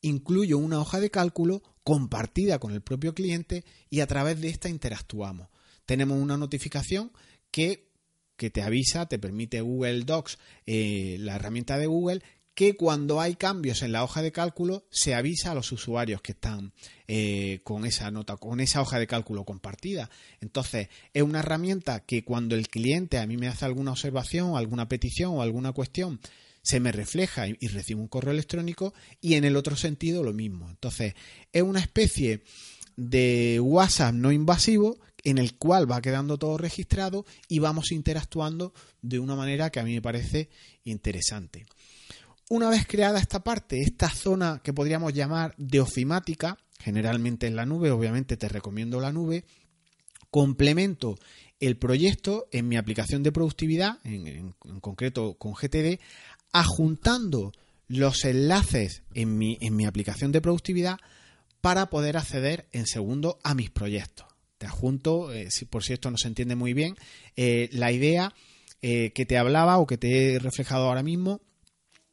incluyo 0.00 0.58
una 0.58 0.80
hoja 0.80 1.00
de 1.00 1.10
cálculo 1.10 1.62
compartida 1.84 2.58
con 2.58 2.72
el 2.72 2.80
propio 2.80 3.14
cliente 3.14 3.64
y 3.90 4.00
a 4.00 4.06
través 4.06 4.40
de 4.40 4.48
esta 4.48 4.68
interactuamos. 4.68 5.48
Tenemos 5.84 6.18
una 6.20 6.36
notificación 6.36 7.12
que, 7.50 7.88
te 8.36 8.62
avisa, 8.62 9.06
te 9.06 9.18
permite 9.18 9.60
Google 9.60 10.02
Docs, 10.02 10.38
eh, 10.66 11.16
la 11.20 11.36
herramienta 11.36 11.78
de 11.78 11.86
Google, 11.86 12.22
que 12.56 12.74
cuando 12.74 13.20
hay 13.20 13.36
cambios 13.36 13.82
en 13.82 13.92
la 13.92 14.02
hoja 14.02 14.22
de 14.22 14.32
cálculo 14.32 14.86
se 14.90 15.14
avisa 15.14 15.50
a 15.50 15.54
los 15.54 15.70
usuarios 15.72 16.22
que 16.22 16.32
están 16.32 16.72
eh, 17.06 17.60
con 17.64 17.84
esa 17.84 18.10
nota, 18.10 18.38
con 18.38 18.60
esa 18.60 18.80
hoja 18.80 18.98
de 18.98 19.06
cálculo 19.06 19.44
compartida. 19.44 20.08
Entonces, 20.40 20.88
es 21.12 21.22
una 21.22 21.40
herramienta 21.40 22.00
que 22.00 22.24
cuando 22.24 22.54
el 22.54 22.68
cliente 22.68 23.18
a 23.18 23.26
mí 23.26 23.36
me 23.36 23.48
hace 23.48 23.66
alguna 23.66 23.92
observación, 23.92 24.56
alguna 24.56 24.88
petición 24.88 25.34
o 25.34 25.42
alguna 25.42 25.72
cuestión, 25.72 26.18
se 26.66 26.80
me 26.80 26.90
refleja 26.90 27.46
y, 27.46 27.68
recibo 27.68 28.00
un 28.00 28.08
correo 28.08 28.32
electrónico 28.32 28.92
y 29.20 29.34
en 29.34 29.44
el 29.44 29.54
otro 29.54 29.76
sentido 29.76 30.24
lo 30.24 30.32
mismo. 30.32 30.68
Entonces, 30.68 31.14
es 31.52 31.62
una 31.62 31.78
especie 31.78 32.42
de 32.96 33.60
WhatsApp 33.60 34.12
no 34.12 34.32
invasivo 34.32 34.98
en 35.22 35.38
el 35.38 35.54
cual 35.54 35.88
va 35.88 36.02
quedando 36.02 36.38
todo 36.38 36.58
registrado 36.58 37.24
y 37.46 37.60
vamos 37.60 37.92
interactuando 37.92 38.74
de 39.00 39.20
una 39.20 39.36
manera 39.36 39.70
que 39.70 39.78
a 39.78 39.84
mí 39.84 39.94
me 39.94 40.02
parece 40.02 40.48
interesante. 40.82 41.66
Una 42.48 42.68
vez 42.68 42.84
creada 42.84 43.20
esta 43.20 43.44
parte, 43.44 43.82
esta 43.82 44.10
zona 44.10 44.60
que 44.64 44.72
podríamos 44.72 45.14
llamar 45.14 45.54
de 45.58 45.78
ofimática, 45.78 46.58
generalmente 46.80 47.46
en 47.46 47.54
la 47.54 47.64
nube, 47.64 47.92
obviamente 47.92 48.36
te 48.36 48.48
recomiendo 48.48 48.98
la 48.98 49.12
nube, 49.12 49.44
complemento 50.30 51.16
el 51.60 51.76
proyecto 51.76 52.48
en 52.52 52.68
mi 52.68 52.76
aplicación 52.76 53.22
de 53.22 53.32
productividad, 53.32 53.98
en, 54.04 54.52
concreto 54.80 55.34
con 55.34 55.52
GTD, 55.52 56.00
ajuntando 56.60 57.52
los 57.88 58.24
enlaces 58.24 59.02
en 59.14 59.38
mi, 59.38 59.58
en 59.60 59.76
mi 59.76 59.86
aplicación 59.86 60.32
de 60.32 60.40
productividad 60.40 60.98
para 61.60 61.86
poder 61.86 62.16
acceder 62.16 62.68
en 62.72 62.86
segundo 62.86 63.38
a 63.42 63.54
mis 63.54 63.70
proyectos. 63.70 64.26
Te 64.58 64.66
adjunto, 64.66 65.32
eh, 65.32 65.50
si, 65.50 65.64
por 65.64 65.84
si 65.84 65.92
esto 65.92 66.10
no 66.10 66.16
se 66.16 66.28
entiende 66.28 66.56
muy 66.56 66.72
bien, 66.72 66.96
eh, 67.36 67.68
la 67.72 67.92
idea 67.92 68.32
eh, 68.82 69.12
que 69.14 69.26
te 69.26 69.36
hablaba 69.36 69.78
o 69.78 69.86
que 69.86 69.98
te 69.98 70.34
he 70.34 70.38
reflejado 70.38 70.86
ahora 70.86 71.02
mismo 71.02 71.40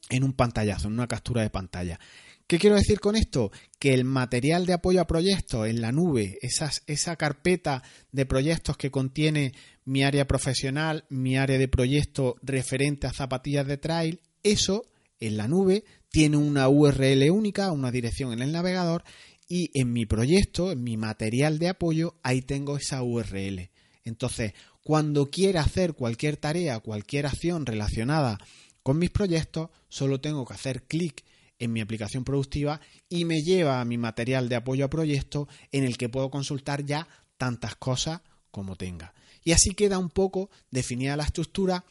en 0.10 0.24
un 0.24 0.34
pantallazo, 0.34 0.88
en 0.88 0.94
una 0.94 1.08
captura 1.08 1.42
de 1.42 1.50
pantalla. 1.50 2.00
¿Qué 2.48 2.60
quiero 2.60 2.76
decir 2.76 3.00
con 3.00 3.16
esto? 3.16 3.52
Que 3.80 3.94
el 3.94 4.04
material 4.04 4.66
de 4.66 4.74
apoyo 4.74 5.02
a 5.02 5.08
proyectos 5.08 5.68
en 5.68 5.82
la 5.82 5.92
nube, 5.92 6.38
esa 6.42 7.16
carpeta 7.16 7.84
de 8.12 8.26
proyectos 8.26 8.76
que 8.76 8.92
contiene 8.92 9.54
mi 9.86 10.04
área 10.04 10.28
profesional, 10.28 11.06
mi 11.10 11.38
área 11.38 11.58
de 11.58 11.68
proyecto 11.68 12.36
referente 12.42 13.08
a 13.08 13.14
zapatillas 13.14 13.66
de 13.66 13.78
trail, 13.78 14.22
eso 14.44 14.86
en 15.20 15.38
la 15.38 15.48
nube 15.48 15.84
tiene 16.10 16.38
una 16.38 16.70
URL 16.70 17.30
única, 17.32 17.72
una 17.72 17.92
dirección 17.92 18.34
en 18.34 18.42
el 18.42 18.52
navegador 18.52 19.04
y 19.48 19.72
en 19.80 19.92
mi 19.94 20.06
proyecto, 20.06 20.72
en 20.72 20.84
mi 20.84 20.98
material 20.98 21.60
de 21.60 21.70
apoyo, 21.70 22.16
ahí 22.24 22.42
tengo 22.42 22.78
esa 22.78 23.04
URL. 23.04 23.70
Entonces, 24.04 24.54
cuando 24.84 25.30
quiera 25.30 25.62
hacer 25.62 25.94
cualquier 25.94 26.38
tarea, 26.38 26.80
cualquier 26.80 27.26
acción 27.26 27.66
relacionada 27.66 28.38
con 28.84 29.00
mis 29.00 29.12
proyectos, 29.12 29.70
solo 29.90 30.20
tengo 30.20 30.46
que 30.46 30.54
hacer 30.54 30.84
clic 30.84 31.24
en 31.58 31.72
mi 31.72 31.82
aplicación 31.82 32.24
productiva 32.24 32.82
y 33.10 33.26
me 33.26 33.42
lleva 33.42 33.80
a 33.80 33.86
mi 33.86 33.98
material 33.98 34.50
de 34.50 34.58
apoyo 34.58 34.86
a 34.86 34.90
proyecto 34.90 35.48
en 35.72 35.84
el 35.86 35.98
que 35.98 36.10
puedo 36.10 36.30
consultar 36.30 36.86
ya 36.86 37.08
tantas 37.38 37.76
cosas 37.76 38.22
como 38.52 38.76
tenga. 38.76 39.14
Y 39.44 39.52
así 39.52 39.74
queda 39.74 39.98
un 39.98 40.10
poco 40.10 40.50
definida 40.70 41.18
la 41.18 41.24
estructura 41.24 41.86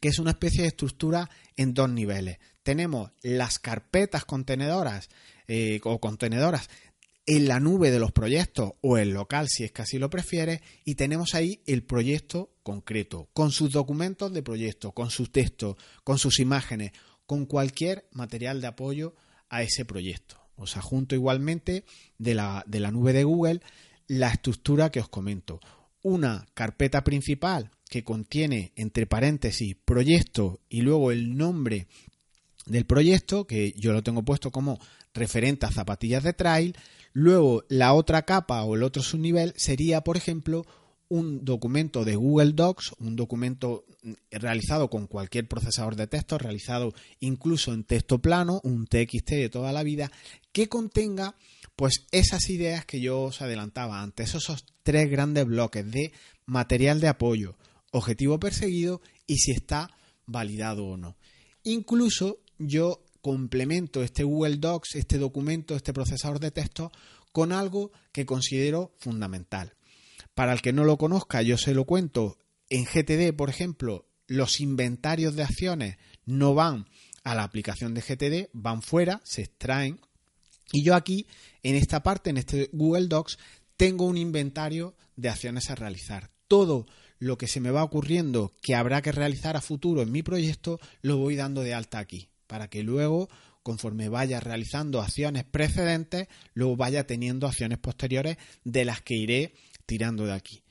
que 0.00 0.08
es 0.08 0.18
una 0.18 0.32
especie 0.32 0.62
de 0.62 0.68
estructura 0.68 1.30
en 1.56 1.74
dos 1.74 1.90
niveles. 1.90 2.38
Tenemos 2.62 3.12
las 3.22 3.58
carpetas 3.58 4.24
contenedoras 4.24 5.08
eh, 5.48 5.80
o 5.84 6.00
contenedoras 6.00 6.68
en 7.26 7.48
la 7.48 7.58
nube 7.58 7.90
de 7.90 7.98
los 7.98 8.12
proyectos 8.12 8.74
o 8.80 8.98
en 8.98 9.12
local 9.12 9.48
si 9.48 9.64
es 9.64 9.72
que 9.72 9.82
así 9.82 9.98
lo 9.98 10.10
prefieres 10.10 10.60
y 10.84 10.94
tenemos 10.94 11.34
ahí 11.34 11.60
el 11.66 11.82
proyecto 11.82 12.52
concreto 12.62 13.28
con 13.32 13.50
sus 13.50 13.72
documentos 13.72 14.32
de 14.32 14.42
proyecto, 14.42 14.92
con 14.92 15.10
sus 15.10 15.32
textos, 15.32 15.76
con 16.04 16.18
sus 16.18 16.38
imágenes, 16.38 16.92
con 17.26 17.46
cualquier 17.46 18.08
material 18.12 18.60
de 18.60 18.68
apoyo 18.68 19.14
a 19.48 19.62
ese 19.62 19.84
proyecto. 19.84 20.40
Os 20.54 20.76
adjunto 20.76 21.14
igualmente 21.14 21.84
de 22.18 22.34
la, 22.34 22.64
de 22.66 22.80
la 22.80 22.90
nube 22.90 23.12
de 23.12 23.24
Google 23.24 23.60
la 24.06 24.30
estructura 24.30 24.90
que 24.90 25.00
os 25.00 25.08
comento. 25.08 25.60
Una 26.02 26.46
carpeta 26.54 27.02
principal 27.02 27.72
que 27.88 28.04
contiene 28.04 28.72
entre 28.76 29.06
paréntesis 29.06 29.76
proyecto 29.84 30.60
y 30.68 30.82
luego 30.82 31.12
el 31.12 31.36
nombre 31.36 31.86
del 32.66 32.84
proyecto, 32.84 33.46
que 33.46 33.72
yo 33.76 33.92
lo 33.92 34.02
tengo 34.02 34.24
puesto 34.24 34.50
como 34.50 34.78
referente 35.14 35.66
a 35.66 35.70
zapatillas 35.70 36.24
de 36.24 36.32
trail. 36.32 36.76
Luego 37.12 37.64
la 37.68 37.94
otra 37.94 38.22
capa 38.22 38.62
o 38.64 38.74
el 38.74 38.82
otro 38.82 39.02
subnivel 39.02 39.54
sería, 39.56 40.02
por 40.02 40.16
ejemplo, 40.16 40.66
un 41.08 41.44
documento 41.44 42.04
de 42.04 42.16
Google 42.16 42.52
Docs, 42.52 42.94
un 42.98 43.14
documento 43.14 43.84
realizado 44.30 44.90
con 44.90 45.06
cualquier 45.06 45.46
procesador 45.46 45.94
de 45.96 46.08
texto, 46.08 46.38
realizado 46.38 46.92
incluso 47.20 47.72
en 47.72 47.84
texto 47.84 48.18
plano, 48.18 48.60
un 48.64 48.86
TXT 48.86 49.30
de 49.30 49.48
toda 49.48 49.72
la 49.72 49.84
vida, 49.84 50.10
que 50.52 50.68
contenga 50.68 51.36
pues 51.76 52.06
esas 52.10 52.48
ideas 52.48 52.84
que 52.84 53.00
yo 53.00 53.20
os 53.22 53.42
adelantaba 53.42 54.02
antes, 54.02 54.34
esos 54.34 54.64
tres 54.82 55.10
grandes 55.10 55.46
bloques 55.46 55.88
de 55.90 56.12
material 56.46 57.00
de 57.00 57.08
apoyo, 57.08 57.56
objetivo 57.92 58.38
perseguido 58.38 59.00
y 59.26 59.36
si 59.38 59.52
está 59.52 59.90
validado 60.26 60.86
o 60.86 60.96
no. 60.96 61.16
Incluso 61.62 62.38
yo 62.58 63.04
complemento 63.20 64.02
este 64.02 64.22
Google 64.22 64.56
Docs, 64.58 64.94
este 64.94 65.18
documento, 65.18 65.74
este 65.74 65.92
procesador 65.92 66.38
de 66.38 66.50
texto 66.50 66.92
con 67.32 67.52
algo 67.52 67.90
que 68.12 68.24
considero 68.24 68.94
fundamental. 68.98 69.74
Para 70.34 70.52
el 70.52 70.62
que 70.62 70.72
no 70.72 70.84
lo 70.84 70.96
conozca, 70.96 71.42
yo 71.42 71.58
se 71.58 71.74
lo 71.74 71.84
cuento. 71.84 72.38
En 72.68 72.84
GTD, 72.84 73.34
por 73.36 73.50
ejemplo, 73.50 74.06
los 74.26 74.60
inventarios 74.60 75.34
de 75.34 75.42
acciones 75.42 75.96
no 76.24 76.54
van 76.54 76.86
a 77.24 77.34
la 77.34 77.42
aplicación 77.42 77.94
de 77.94 78.02
GTD, 78.02 78.50
van 78.52 78.82
fuera, 78.82 79.20
se 79.24 79.42
extraen. 79.42 80.00
Y 80.72 80.84
yo 80.84 80.94
aquí, 80.94 81.26
en 81.62 81.74
esta 81.74 82.02
parte, 82.02 82.30
en 82.30 82.36
este 82.36 82.70
Google 82.72 83.08
Docs, 83.08 83.38
tengo 83.76 84.06
un 84.06 84.16
inventario 84.16 84.94
de 85.16 85.28
acciones 85.28 85.70
a 85.70 85.74
realizar. 85.74 86.30
Todo 86.48 86.86
lo 87.18 87.38
que 87.38 87.46
se 87.46 87.60
me 87.60 87.70
va 87.70 87.84
ocurriendo 87.84 88.52
que 88.62 88.74
habrá 88.74 89.02
que 89.02 89.12
realizar 89.12 89.56
a 89.56 89.60
futuro 89.60 90.02
en 90.02 90.12
mi 90.12 90.22
proyecto, 90.22 90.78
lo 91.02 91.16
voy 91.16 91.36
dando 91.36 91.62
de 91.62 91.74
alta 91.74 91.98
aquí, 91.98 92.28
para 92.46 92.68
que 92.68 92.82
luego, 92.82 93.28
conforme 93.62 94.08
vaya 94.08 94.40
realizando 94.40 95.00
acciones 95.00 95.44
precedentes, 95.44 96.28
luego 96.54 96.76
vaya 96.76 97.06
teniendo 97.06 97.46
acciones 97.46 97.78
posteriores 97.78 98.36
de 98.64 98.84
las 98.84 99.00
que 99.00 99.14
iré 99.14 99.54
tirando 99.86 100.26
de 100.26 100.32
aquí. 100.32 100.62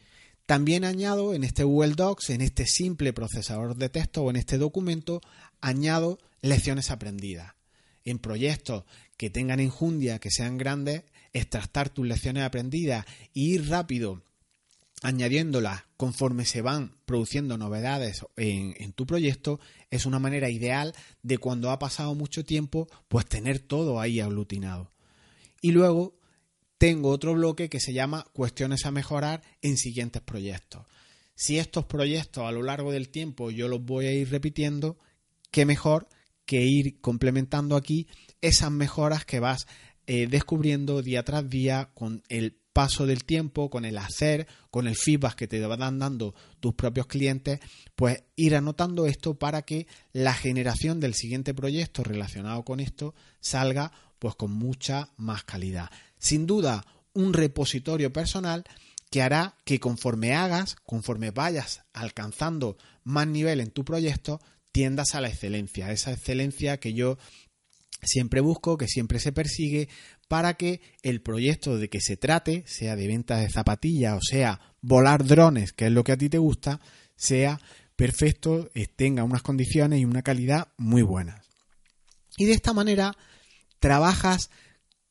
También 0.46 0.84
añado 0.84 1.34
en 1.34 1.44
este 1.44 1.64
Google 1.64 1.96
Docs, 1.96 2.30
en 2.30 2.42
este 2.42 2.68
simple 2.68 3.14
procesador 3.14 3.76
de 3.76 3.90
texto 3.90 4.22
o 4.22 4.30
en 4.30 4.36
este 4.36 4.60
documento, 4.60 5.22
añado 5.60 6.20
lecciones 6.42 6.92
aprendidas. 6.92 7.54
En 8.04 8.20
proyectos 8.20 8.84
que 9.18 9.32
tengan 9.32 9.60
enjundia, 9.60 10.20
que 10.20 10.30
sean 10.30 10.58
grandes, 10.58 11.04
extractar 11.34 11.90
tus 11.90 12.06
lecciones 12.06 12.44
aprendidas 12.44 13.06
e 13.34 13.40
ir 13.40 13.70
rápido 13.70 14.22
añadiéndolas 15.02 15.84
conforme 15.98 16.46
se 16.46 16.62
van 16.62 16.98
produciendo 17.06 17.58
novedades 17.58 18.26
en, 18.38 18.94
tu 18.94 19.06
proyecto, 19.06 19.60
es 19.90 20.06
una 20.06 20.20
manera 20.20 20.50
ideal 20.50 20.94
de 21.22 21.38
cuando 21.38 21.72
ha 21.72 21.80
pasado 21.80 22.16
mucho 22.16 22.44
tiempo, 22.44 22.88
pues 23.08 23.26
tener 23.26 23.60
todo 23.60 24.00
ahí 24.00 24.20
aglutinado. 24.20 24.92
Y 25.62 25.72
luego 25.72 26.18
tengo 26.78 27.10
otro 27.10 27.34
bloque 27.34 27.70
que 27.70 27.80
se 27.80 27.94
llama 27.94 28.26
cuestiones 28.34 28.86
a 28.86 28.92
mejorar 28.92 29.42
en 29.62 29.78
siguientes 29.78 30.22
proyectos. 30.22 30.86
Si 31.36 31.60
estos 31.60 31.86
proyectos 31.86 32.46
a 32.46 32.52
lo 32.52 32.64
largo 32.64 32.92
del 32.92 33.10
tiempo 33.10 33.52
yo 33.52 33.68
los 33.68 33.84
voy 33.84 34.06
a 34.06 34.14
ir 34.14 34.30
repitiendo, 34.30 34.98
qué 35.52 35.66
mejor 35.66 36.08
que 36.46 36.64
ir 36.66 37.00
complementando 37.02 37.76
aquí 37.76 38.08
esas 38.42 38.72
mejoras 38.72 39.26
que 39.26 39.40
vas 39.40 39.68
eh, 40.08 40.28
descubriendo 40.28 41.02
día 41.02 41.24
tras 41.24 41.50
día 41.50 41.90
con 41.94 42.24
el 42.30 42.60
paso 42.76 43.06
del 43.06 43.24
tiempo, 43.24 43.70
con 43.70 43.86
el 43.86 43.98
hacer, 43.98 44.48
con 44.70 44.86
el 44.86 44.98
feedback 44.98 45.36
que 45.36 45.48
te 45.48 45.66
van 45.66 45.98
dando 45.98 46.36
tus 46.60 46.74
propios 46.74 47.08
clientes, 47.08 47.62
pues 47.96 48.26
ir 48.36 48.54
anotando 48.54 49.06
esto 49.06 49.40
para 49.40 49.62
que 49.62 49.88
la 50.12 50.34
generación 50.34 51.00
del 51.00 51.14
siguiente 51.14 51.54
proyecto 51.54 52.04
relacionado 52.04 52.66
con 52.66 52.82
esto 52.82 53.16
salga 53.40 53.94
pues 54.20 54.36
con 54.36 54.52
mucha 54.52 55.14
más 55.16 55.46
calidad. 55.46 55.90
Sin 56.18 56.46
duda, 56.46 56.86
un 57.14 57.32
repositorio 57.32 58.12
personal 58.12 58.66
que 59.10 59.22
hará 59.22 59.56
que 59.64 59.80
conforme 59.80 60.34
hagas, 60.36 60.76
conforme 60.86 61.32
vayas 61.32 61.86
alcanzando 61.94 62.78
más 63.06 63.26
nivel 63.26 63.62
en 63.62 63.72
tu 63.72 63.86
proyecto, 63.86 64.42
tiendas 64.74 65.16
a 65.16 65.22
la 65.22 65.30
excelencia, 65.30 65.94
esa 65.94 66.12
excelencia 66.12 66.82
que 66.82 66.94
yo 66.94 67.18
siempre 68.06 68.42
busco, 68.42 68.78
que 68.78 68.88
siempre 68.88 69.20
se 69.20 69.32
persigue, 69.32 69.90
para 70.28 70.56
que 70.56 70.82
el 71.04 71.22
proyecto 71.22 71.78
de 71.78 71.90
que 71.90 72.02
se 72.02 72.18
trate, 72.18 72.64
sea 72.68 72.96
de 72.96 73.08
venta 73.08 73.38
de 73.38 73.50
zapatillas 73.50 74.16
o 74.16 74.22
sea 74.22 74.60
volar 74.82 75.26
drones, 75.26 75.74
que 75.74 75.86
es 75.86 75.92
lo 75.92 76.04
que 76.04 76.12
a 76.12 76.18
ti 76.18 76.30
te 76.30 76.38
gusta, 76.38 76.82
sea 77.16 77.60
perfecto, 77.96 78.70
tenga 78.96 79.24
unas 79.24 79.42
condiciones 79.42 80.00
y 80.00 80.06
una 80.06 80.22
calidad 80.22 80.70
muy 80.78 81.02
buenas. 81.02 81.46
Y 82.38 82.46
de 82.46 82.54
esta 82.54 82.74
manera 82.74 83.16
trabajas 83.80 84.50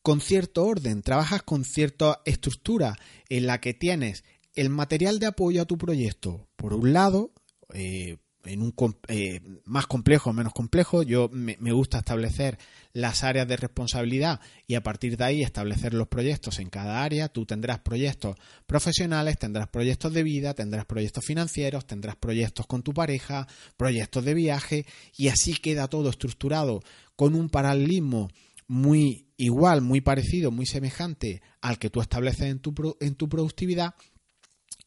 con 0.01 0.21
cierto 0.21 0.65
orden, 0.65 1.01
trabajas 1.01 1.41
con 1.41 1.65
cierta 1.65 2.21
estructura 2.25 2.95
en 3.29 3.47
la 3.47 3.59
que 3.59 3.73
tienes 3.73 4.23
el 4.53 4.69
material 4.69 5.19
de 5.19 5.25
apoyo 5.25 5.61
a 5.61 5.65
tu 5.65 5.77
proyecto, 5.77 6.47
por 6.55 6.73
un 6.73 6.93
lado, 6.93 7.33
eh, 7.73 8.17
en 8.45 8.61
un 8.61 8.73
eh, 9.07 9.41
más 9.65 9.87
complejo 9.87 10.29
o 10.29 10.33
menos 10.33 10.53
complejo, 10.53 11.03
yo 11.03 11.29
me, 11.29 11.55
gusta 11.71 11.99
establecer 11.99 12.57
las 12.93 13.23
áreas 13.23 13.47
de 13.47 13.57
responsabilidad 13.57 14.39
y 14.67 14.75
a 14.75 14.83
partir 14.83 15.17
de 15.17 15.23
ahí 15.23 15.41
establecer 15.41 15.93
los 15.93 16.07
proyectos 16.07 16.59
en 16.59 16.69
cada 16.69 17.03
área. 17.03 17.29
Tú 17.29 17.45
tendrás 17.45 17.79
proyectos 17.79 18.37
profesionales, 18.65 19.37
tendrás 19.37 19.67
proyectos 19.67 20.13
de 20.13 20.23
vida, 20.23 20.53
tendrás 20.53 20.85
proyectos 20.85 21.25
financieros, 21.25 21.85
tendrás 21.85 22.15
proyectos 22.15 22.65
con 22.67 22.83
tu 22.83 22.93
pareja, 22.93 23.47
proyectos 23.77 24.23
de 24.23 24.33
viaje 24.33 24.85
y 25.17 25.27
así 25.27 25.55
queda 25.55 25.87
todo 25.87 26.09
estructurado 26.09 26.81
con 27.15 27.35
un 27.35 27.49
paralelismo 27.49 28.29
muy 28.67 29.27
igual, 29.37 29.81
muy 29.81 30.01
parecido, 30.01 30.51
muy 30.51 30.65
semejante 30.65 31.41
al 31.61 31.77
que 31.77 31.89
tú 31.89 32.01
estableces 32.01 32.47
en 32.47 32.59
tu, 32.59 32.73
en 32.99 33.15
tu 33.15 33.29
productividad 33.29 33.95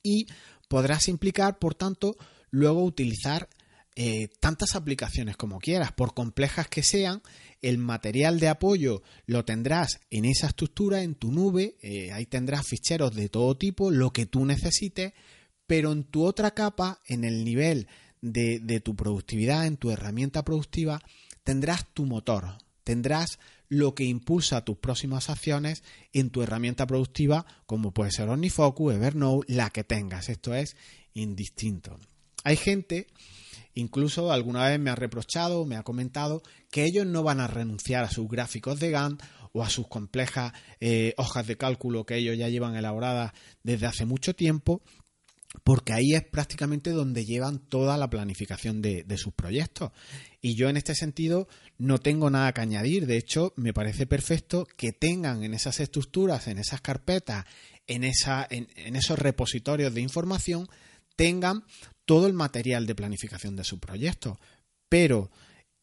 y 0.03 0.27
podrás 0.69 1.09
implicar, 1.09 1.59
por 1.59 1.75
tanto, 1.75 2.17
luego 2.51 2.85
utilizar 2.85 3.49
eh, 4.01 4.29
tantas 4.39 4.77
aplicaciones 4.77 5.37
como 5.37 5.59
quieras, 5.59 5.91
por 5.91 6.15
complejas 6.15 6.69
que 6.69 6.85
sean, 6.85 7.21
el 7.63 7.79
material 7.79 8.39
de 8.39 8.47
apoyo 8.47 9.03
lo 9.27 9.45
tendrás 9.45 9.99
en 10.11 10.25
esa 10.25 10.47
estructura, 10.47 11.03
en 11.03 11.17
tu 11.17 11.33
nube, 11.33 11.77
eh, 11.83 12.13
ahí 12.13 12.25
tendrás 12.25 12.67
ficheros 12.67 13.15
de 13.17 13.29
todo 13.29 13.57
tipo, 13.57 13.91
lo 13.91 14.13
que 14.13 14.27
tú 14.27 14.45
necesites, 14.45 15.15
pero 15.67 15.91
en 15.91 16.05
tu 16.05 16.25
otra 16.25 16.53
capa, 16.53 17.01
en 17.07 17.25
el 17.25 17.45
nivel 17.45 17.89
de, 18.21 18.61
de 18.61 18.79
tu 18.79 18.95
productividad, 18.95 19.67
en 19.67 19.77
tu 19.77 19.91
herramienta 19.91 20.45
productiva, 20.45 21.03
tendrás 21.43 21.93
tu 21.93 22.07
motor, 22.07 22.59
tendrás 22.85 23.41
lo 23.69 23.95
que 23.95 24.05
impulsa 24.05 24.65
tus 24.65 24.79
próximas 24.79 25.29
acciones 25.29 25.83
en 26.13 26.31
tu 26.31 26.43
herramienta 26.43 26.87
productiva, 26.87 27.47
como 27.67 27.93
puede 27.93 28.13
ser 28.13 28.29
OmniFocus, 28.29 28.95
Evernote, 28.95 29.53
la 29.53 29.71
que 29.71 29.85
tengas. 29.85 30.29
Esto 30.29 30.55
es 30.55 30.77
indistinto. 31.15 31.99
Hay 32.45 32.57
gente, 32.57 33.07
incluso 33.75 34.33
alguna 34.33 34.69
vez 34.69 34.79
me 34.79 34.91
ha 34.91 34.95
reprochado, 34.95 35.65
me 35.65 35.77
ha 35.77 35.83
comentado, 35.83 36.43
que 36.71 36.85
ellos 36.85 37.07
no 37.07 37.23
van 37.23 37.41
a 37.41 37.47
renunciar 37.47 38.05
a 38.05 38.11
sus 38.11 38.29
gráficos 38.29 38.81
de 38.81 38.91
Gantt 38.91 39.23
o 39.53 39.63
a 39.63 39.71
sus 39.71 39.89
complejas 39.89 40.53
eh, 40.81 41.15
hojas 41.17 41.47
de 41.47 41.57
cálculo 41.57 42.05
que 42.05 42.17
ellos 42.17 42.37
ya 42.37 42.49
llevan 42.49 42.77
elaboradas 42.77 43.33
desde 43.63 43.87
hace 43.87 44.05
mucho 44.05 44.35
tiempo 44.35 44.83
porque 45.65 45.93
ahí 45.93 46.15
es 46.15 46.23
prácticamente 46.25 46.91
donde 46.91 47.25
llevan 47.25 47.59
toda 47.59 47.97
la 47.97 48.11
planificación 48.11 48.83
de, 48.83 49.05
sus 49.17 49.33
proyectos. 49.33 49.93
Y 50.41 50.57
yo 50.57 50.69
en 50.69 50.77
este 50.77 50.95
sentido 50.95 51.49
no 51.79 51.99
tengo 51.99 52.31
nada 52.31 52.53
que 52.53 52.61
añadir. 52.61 53.07
De 53.07 53.17
hecho, 53.17 53.55
me 53.57 53.73
parece 53.73 54.07
perfecto 54.07 54.67
que 54.77 54.93
tengan 54.93 55.43
en 55.43 55.55
esas 55.55 55.81
estructuras, 55.81 56.49
en 56.49 56.59
esas 56.59 56.81
carpetas, 56.81 57.47
en, 57.87 58.05
esa, 58.05 58.47
en, 58.51 58.97
esos 58.97 59.19
repositorios 59.19 59.95
de 59.95 60.03
información, 60.03 60.69
tengan 61.17 61.65
todo 62.09 62.27
el 62.27 62.33
material 62.33 62.87
de 62.87 62.95
planificación 62.95 63.55
de 63.55 63.65
su 63.65 63.81
proyecto. 63.81 64.41
Pero 64.89 65.31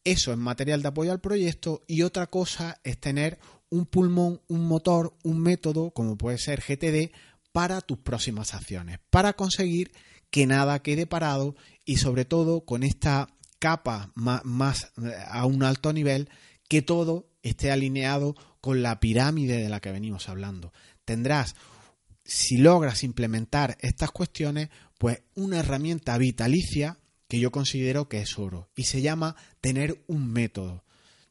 eso 0.02 0.32
es 0.32 0.38
material 0.38 0.82
de 0.82 0.88
apoyo 0.88 1.12
al 1.12 1.20
proyecto 1.20 1.84
y 1.86 2.02
otra 2.02 2.26
cosa 2.26 2.80
es 2.82 2.98
tener 2.98 3.38
un 3.70 3.86
pulmón, 3.86 4.40
un 4.48 4.66
motor, 4.66 5.16
un 5.22 5.38
método, 5.38 5.92
como 5.92 6.18
puede 6.18 6.38
ser 6.38 6.60
GTD, 6.60 7.14
para 7.52 7.80
tus 7.80 7.98
próximas 7.98 8.54
acciones, 8.54 8.98
para 9.08 9.34
conseguir 9.34 9.92
que 10.28 10.48
nada 10.48 10.82
quede 10.82 11.06
parado 11.06 11.54
y 11.84 11.98
sobre 11.98 12.24
todo 12.24 12.64
con 12.64 12.82
esta 12.82 13.28
capa 13.60 14.10
más, 14.16 14.92
a 15.28 15.46
un 15.46 15.62
alto 15.62 15.92
nivel, 15.92 16.28
que 16.68 16.82
todo 16.82 17.28
esté 17.42 17.70
alineado 17.70 18.34
con 18.60 18.82
la 18.82 18.98
pirámide 18.98 19.58
de 19.58 19.68
la 19.68 19.78
que 19.78 19.92
venimos 19.92 20.28
hablando. 20.28 20.72
Tendrás, 21.04 21.54
si 22.26 22.58
logras 22.58 23.04
implementar 23.04 23.78
estas 23.80 24.10
cuestiones, 24.10 24.68
pues 24.98 25.22
una 25.34 25.60
herramienta 25.60 26.18
vitalicia 26.18 26.98
que 27.28 27.40
yo 27.40 27.50
considero 27.50 28.08
que 28.08 28.20
es 28.20 28.38
oro 28.38 28.70
y 28.76 28.84
se 28.84 29.00
llama 29.00 29.36
tener 29.60 30.02
un 30.06 30.32
método. 30.32 30.84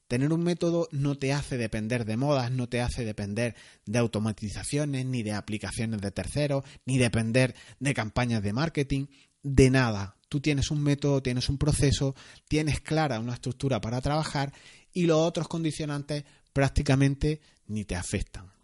Tener 0.08 0.32
un 0.32 0.44
método 0.44 0.88
no 0.92 1.18
te 1.18 1.34
hace 1.34 1.58
depender 1.58 2.06
de 2.06 2.16
modas, 2.16 2.52
no 2.52 2.70
te 2.70 2.80
hace 2.80 3.04
depender 3.04 3.56
de 3.86 3.98
automatizaciones, 3.98 5.06
ni 5.06 5.24
de 5.24 5.34
aplicaciones 5.34 6.00
de 6.00 6.12
terceros, 6.12 6.64
ni 6.86 6.98
depender 6.98 7.56
de 7.80 7.94
campañas 7.94 8.44
de 8.44 8.54
marketing, 8.54 9.08
de 9.42 9.70
nada. 9.72 10.18
Tú 10.30 10.42
tienes 10.42 10.70
un 10.70 10.84
método, 10.84 11.24
tienes 11.24 11.50
un 11.50 11.58
proceso, 11.58 12.16
tienes 12.48 12.82
clara 12.82 13.20
una 13.20 13.34
estructura 13.34 13.82
para 13.82 14.00
trabajar 14.00 14.54
y 14.94 15.08
los 15.08 15.18
otros 15.18 15.48
condicionantes 15.48 16.24
prácticamente 16.54 17.42
ni 17.68 17.84
te 17.84 17.96
afectan. 17.96 18.55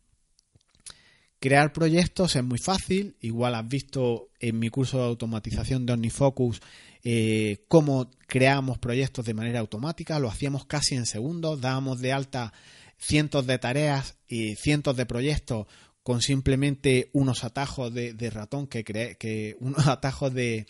Crear 1.41 1.73
proyectos 1.73 2.36
es 2.36 2.43
muy 2.43 2.60
fácil, 2.60 3.15
igual 3.19 3.56
has 3.56 3.67
visto 3.67 4.30
en 4.39 4.60
mi 4.60 4.69
curso 4.69 4.99
de 4.99 5.06
automatización 5.06 5.88
de 5.88 5.93
OmniFocus 5.93 6.62
eh, 7.04 7.65
cómo 7.67 8.12
creamos 8.27 8.77
proyectos 8.77 9.25
de 9.25 9.34
manera 9.34 9.60
automática, 9.60 10.19
lo 10.19 10.30
hacíamos 10.30 10.65
casi 10.65 10.93
en 10.93 11.08
segundos, 11.08 11.60
dábamos 11.60 11.99
de 11.99 12.13
alta 12.13 12.54
cientos 12.99 13.47
de 13.47 13.58
tareas 13.58 14.17
y 14.27 14.54
cientos 14.56 14.95
de 14.95 15.08
proyectos 15.08 15.65
con 16.04 16.21
simplemente 16.21 17.10
unos 17.12 17.43
atajos 17.43 17.91
de, 17.91 18.30
ratón 18.30 18.67
que, 18.67 18.84
que 18.84 19.58
unos 19.60 19.88
atajos 19.88 20.32
de, 20.36 20.67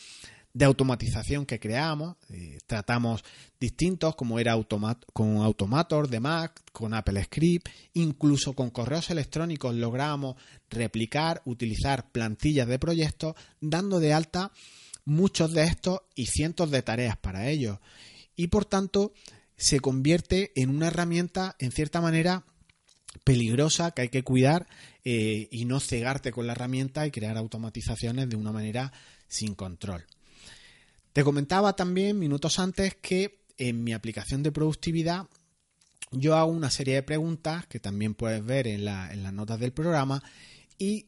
de 0.54 0.66
automatización 0.66 1.46
que 1.46 1.60
creamos. 1.60 2.18
Tratamos 2.68 3.24
distintos, 3.60 4.16
como 4.16 4.40
era 4.40 4.56
con 5.14 5.38
Automator 5.38 6.08
de 6.08 6.20
Mac, 6.20 6.62
con 6.72 6.94
Apple 6.94 7.24
Script, 7.24 7.70
incluso 7.94 8.54
con 8.54 8.70
correos 8.70 9.10
electrónicos 9.10 9.76
logramos 9.76 10.36
replicar, 10.70 11.42
utilizar 11.46 12.12
plantillas 12.12 12.68
de 12.68 12.80
proyectos, 12.80 13.36
dando 13.60 14.00
de 14.00 14.14
alta 14.14 14.52
muchos 15.06 15.54
de 15.54 15.64
estos 15.64 16.02
y 16.16 16.28
cientos 16.28 16.72
de 16.72 16.82
tareas 16.82 17.18
para 17.18 17.50
ellos. 17.50 17.80
Y 18.36 18.48
por 18.48 18.66
tanto, 18.66 19.14
se 19.58 19.80
convierte 19.80 20.52
en 20.56 20.70
una 20.70 20.88
herramienta, 20.88 21.56
en 21.60 21.72
cierta 21.72 22.02
manera, 22.02 22.46
peligrosa 23.24 23.92
que 23.92 24.04
hay 24.04 24.10
que 24.10 24.24
cuidar 24.24 24.68
eh, 25.04 25.48
y 25.52 25.66
no 25.66 25.80
cegarte 25.80 26.32
con 26.32 26.48
la 26.48 26.54
herramienta 26.54 27.06
y 27.06 27.12
crear 27.12 27.38
automatizaciones 27.38 28.30
de 28.30 28.38
una 28.38 28.52
manera 28.52 28.94
sin 29.28 29.54
control. 29.54 30.06
Te 31.14 31.24
comentaba 31.24 31.76
también 31.76 32.20
minutos 32.20 32.58
antes 32.60 32.96
que 32.96 33.44
en 33.58 33.84
mi 33.84 33.94
aplicación 33.94 34.44
de 34.44 34.52
productividad 34.52 35.28
yo 36.12 36.36
hago 36.36 36.52
una 36.52 36.70
serie 36.70 36.96
de 36.96 37.04
preguntas 37.04 37.68
que 37.68 37.80
también 37.80 38.14
puedes 38.14 38.44
ver 38.46 38.68
en, 38.68 38.86
las 38.86 39.34
notas 39.34 39.60
del 39.60 39.72
programa 39.72 40.24
y 40.78 41.08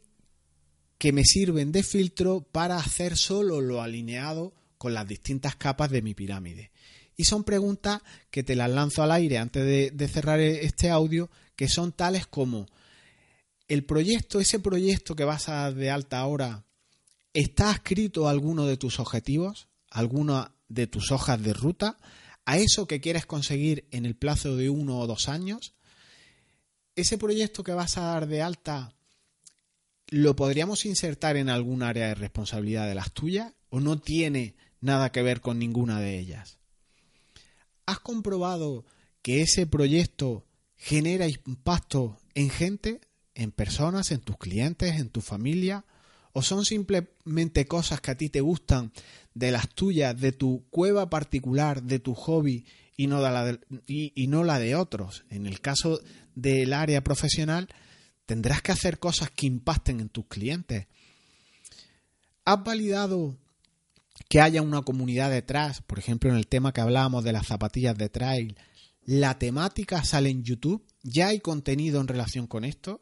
que 0.98 1.12
me 1.12 1.24
sirven 1.24 1.72
de 1.72 1.84
filtro 1.84 2.42
para 2.42 2.78
hacer 2.78 3.18
solo 3.18 3.60
lo 3.60 3.82
alineado 3.82 4.54
con 4.78 4.94
las 4.94 5.08
distintas 5.08 5.56
capas 5.56 5.90
de 5.90 6.02
mi 6.02 6.14
pirámide. 6.14 6.72
Y 7.16 7.26
son 7.26 7.44
preguntas 7.44 8.02
que 8.30 8.44
te 8.44 8.56
las 8.56 8.70
lanzo 8.70 9.04
al 9.04 9.12
aire 9.12 9.38
antes 9.38 9.64
de, 9.94 10.08
cerrar 10.08 10.40
este 10.40 10.90
audio, 10.90 11.30
que 11.56 11.68
son 11.68 11.92
tales 11.92 12.28
como 12.28 12.66
el 13.68 13.84
proyecto, 13.86 14.40
ese 14.40 14.60
proyecto 14.60 15.16
que 15.16 15.24
vas 15.24 15.50
a 15.50 15.72
de 15.72 15.92
alta 15.92 16.20
ahora, 16.20 16.66
¿Está 17.34 17.72
escrito 17.72 18.30
alguno 18.30 18.68
de 18.68 18.78
tus 18.78 19.00
objetivos? 19.00 19.68
¿Alguna 19.94 20.56
de 20.70 20.88
tus 20.88 21.12
hojas 21.12 21.42
de 21.42 21.54
ruta? 21.54 21.98
¿A 22.46 22.58
eso 22.58 22.88
que 22.88 23.00
quieres 23.00 23.28
conseguir 23.28 23.88
en 23.92 24.08
el 24.08 24.16
plazo 24.16 24.58
de 24.58 24.72
uno 24.72 24.98
o 24.98 25.06
dos 25.06 25.30
años? 25.30 25.76
¿Ese 26.96 27.20
proyecto 27.20 27.64
que 27.64 27.74
vas 27.74 27.98
a 28.00 28.02
dar 28.02 28.28
de 28.28 28.42
alta 28.42 28.96
lo 30.08 30.36
podríamos 30.36 30.86
insertar 30.86 31.38
en 31.38 31.48
algún 31.48 31.84
área 31.84 32.08
de 32.08 32.16
responsabilidad 32.16 32.88
de 32.88 32.96
las 32.96 33.14
tuyas 33.14 33.54
o 33.70 33.80
no 33.80 34.00
tiene 34.00 34.56
nada 34.82 35.12
que 35.12 35.22
ver 35.22 35.42
con 35.42 35.60
ninguna 35.60 36.00
de 36.00 36.18
ellas? 36.18 36.58
¿Has 37.86 38.00
comprobado 38.00 38.86
que 39.22 39.42
ese 39.42 39.68
proyecto 39.68 40.44
genera 40.76 41.28
impacto 41.28 42.20
en 42.34 42.50
gente, 42.50 43.00
en 43.36 43.52
personas, 43.52 44.10
en 44.10 44.22
tus 44.22 44.38
clientes, 44.38 45.00
en 45.00 45.10
tu 45.10 45.22
familia? 45.22 45.86
¿O 46.34 46.42
son 46.42 46.66
simplemente 46.66 47.68
cosas 47.68 48.02
que 48.02 48.12
a 48.12 48.18
ti 48.18 48.30
te 48.30 48.42
gustan 48.42 48.92
de 49.36 49.52
las 49.52 49.70
tuyas, 49.70 50.20
de 50.20 50.32
tu 50.32 50.66
cueva 50.72 51.10
particular, 51.10 51.84
de 51.84 52.00
tu 52.00 52.16
hobby 52.16 52.66
y 52.98 53.08
no, 53.08 53.22
la 53.22 53.46
de, 53.46 53.60
la 54.26 54.60
de 54.60 54.76
otros? 54.76 55.26
En 55.30 55.46
el 55.46 55.62
caso 55.62 56.00
del 56.34 56.74
área 56.74 57.04
profesional, 57.04 57.70
tendrás 58.26 58.64
que 58.64 58.72
hacer 58.72 58.98
cosas 58.98 59.30
que 59.30 59.46
impacten 59.46 60.00
en 60.00 60.10
tus 60.10 60.26
clientes. 60.26 60.88
¿Has 62.46 62.64
validado 62.64 63.38
que 64.28 64.42
haya 64.42 64.64
una 64.64 64.82
comunidad 64.82 65.30
detrás? 65.30 65.82
Por 65.84 66.00
ejemplo, 66.00 66.32
en 66.32 66.38
el 66.38 66.48
tema 66.48 66.74
que 66.74 66.82
hablábamos 66.82 67.24
de 67.24 67.34
las 67.34 67.46
zapatillas 67.46 67.96
de 67.96 68.10
trail, 68.10 68.58
la 69.06 69.38
temática 69.38 70.04
sale 70.04 70.30
en 70.30 70.44
YouTube, 70.44 70.84
ya 71.04 71.28
hay 71.28 71.42
contenido 71.42 72.02
en 72.02 72.08
relación 72.08 72.48
con 72.48 72.66
esto. 72.66 73.00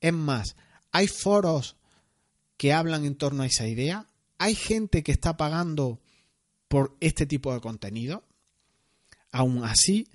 Es 0.00 0.12
más, 0.12 0.54
hay 0.92 1.06
foros 1.06 1.77
que 2.58 2.74
hablan 2.74 3.06
en 3.06 3.14
torno 3.14 3.44
a 3.44 3.46
esa 3.46 3.66
idea. 3.66 4.06
Hay 4.36 4.54
gente 4.54 5.02
que 5.02 5.12
está 5.12 5.38
pagando 5.38 6.00
por 6.68 6.94
este 7.00 7.24
tipo 7.24 7.54
de 7.54 7.60
contenido. 7.60 8.24
Aún 9.32 9.64
así, 9.64 10.08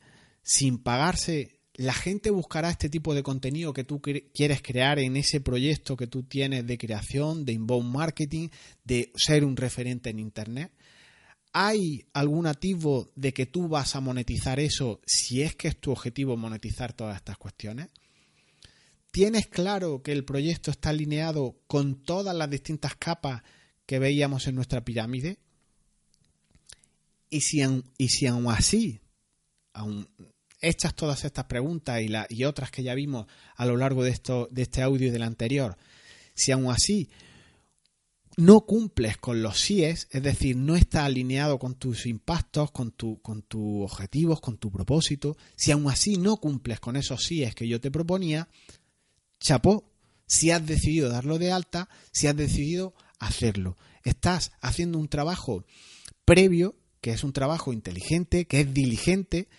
sin 0.44 0.78
pagarse, 0.78 1.60
la 1.74 1.94
gente 1.94 2.30
buscará 2.30 2.70
este 2.70 2.90
tipo 2.90 3.16
de 3.16 3.24
contenido 3.24 3.74
que 3.74 3.84
tú 3.84 4.02
quieres 4.02 4.62
crear 4.62 5.00
en 5.00 5.16
ese 5.18 5.42
proyecto 5.42 5.98
que 5.98 6.08
tú 6.08 6.24
tienes 6.24 6.68
de 6.68 6.78
creación, 6.78 7.46
de 7.46 7.54
inbound 7.54 7.92
marketing, 7.92 8.50
de 8.84 9.12
ser 9.16 9.44
un 9.44 9.56
referente 9.56 10.10
en 10.10 10.20
Internet. 10.20 10.72
¿Hay 11.54 12.06
algún 12.14 12.48
atisbo 12.48 13.12
de 13.16 13.34
que 13.34 13.46
tú 13.46 13.68
vas 13.68 13.96
a 13.96 14.02
monetizar 14.02 14.60
eso 14.60 15.00
si 15.06 15.42
es 15.44 15.56
que 15.56 15.68
es 15.68 15.80
tu 15.80 15.92
objetivo 15.92 16.36
monetizar 16.36 16.94
todas 16.94 17.16
estas 17.16 17.38
cuestiones? 17.38 17.90
¿Tienes 19.14 19.46
claro 19.46 20.02
que 20.02 20.12
el 20.12 20.26
proyecto 20.26 20.72
está 20.72 20.90
alineado 20.90 21.62
con 21.68 22.04
todas 22.04 22.36
las 22.36 22.50
distintas 22.50 22.96
capas 22.96 23.44
que 23.86 24.00
veíamos 24.00 24.48
en 24.48 24.56
nuestra 24.56 24.84
pirámide? 24.84 25.38
Y 27.30 27.42
si, 27.42 27.62
y 28.00 28.10
si 28.10 28.26
aún 28.26 28.48
así, 28.48 29.02
aún 29.72 30.10
hechas 30.60 30.96
todas 30.96 31.26
estas 31.26 31.46
preguntas 31.46 32.02
y, 32.02 32.44
otras 32.44 32.72
que 32.72 32.82
ya 32.82 32.96
vimos 32.96 33.28
a 33.56 33.68
lo 33.68 33.78
largo 33.78 34.04
de, 34.04 34.10
esto, 34.10 34.48
de 34.50 34.64
este 34.64 34.82
audio 34.82 35.10
y 35.10 35.12
del 35.12 35.22
anterior, 35.22 35.78
si 36.34 36.52
aún 36.52 36.72
así 36.72 37.12
no 38.36 38.62
cumples 38.62 39.18
con 39.18 39.44
los 39.44 39.60
síes, 39.60 40.08
es 40.10 40.24
decir, 40.24 40.56
no 40.56 40.76
está 40.76 41.06
alineado 41.06 41.60
con 41.60 41.76
tus 41.76 42.08
impactos, 42.08 42.72
con, 42.72 42.90
tu, 42.90 43.22
con 43.22 43.44
tus 43.44 43.84
objetivos, 43.84 44.42
con 44.42 44.58
tu 44.58 44.72
propósito, 44.72 45.38
si 45.56 45.72
aún 45.72 45.88
así 45.88 46.18
no 46.18 46.38
cumples 46.38 46.80
con 46.80 46.96
esos 46.96 47.22
síes 47.24 47.54
que 47.54 47.68
yo 47.68 47.80
te 47.80 47.92
proponía, 47.92 48.50
chapó, 49.44 49.84
si 50.26 50.50
has 50.50 50.66
decidido 50.66 51.10
darlo 51.10 51.38
de 51.38 51.52
alta, 51.52 51.90
si 52.12 52.28
has 52.28 52.36
decidido 52.36 52.96
hacerlo. 53.20 53.78
Estás 54.04 54.52
haciendo 54.62 54.98
un 54.98 55.10
trabajo 55.10 55.66
previo, 56.26 56.76
que 57.02 57.12
es 57.12 57.24
un 57.24 57.34
trabajo 57.34 57.74
inteligente, 57.74 58.46
que 58.46 58.62
es 58.62 58.74
diligente 58.74 59.50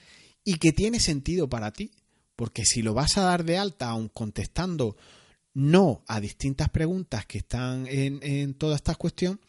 y 0.42 0.54
que 0.56 0.72
tiene 0.72 0.98
sentido 0.98 1.48
para 1.48 1.72
ti, 1.72 1.92
porque 2.34 2.64
si 2.64 2.82
lo 2.82 2.94
vas 2.94 3.16
a 3.18 3.22
dar 3.22 3.44
de 3.44 3.58
alta 3.58 3.90
aún 3.90 4.08
contestando 4.08 4.96
no 5.52 6.02
a 6.08 6.20
distintas 6.20 6.68
preguntas 6.70 7.26
que 7.26 7.38
están 7.38 7.86
en, 7.86 8.54
toda 8.54 8.74
esta 8.74 8.94
cuestión, 8.96 9.40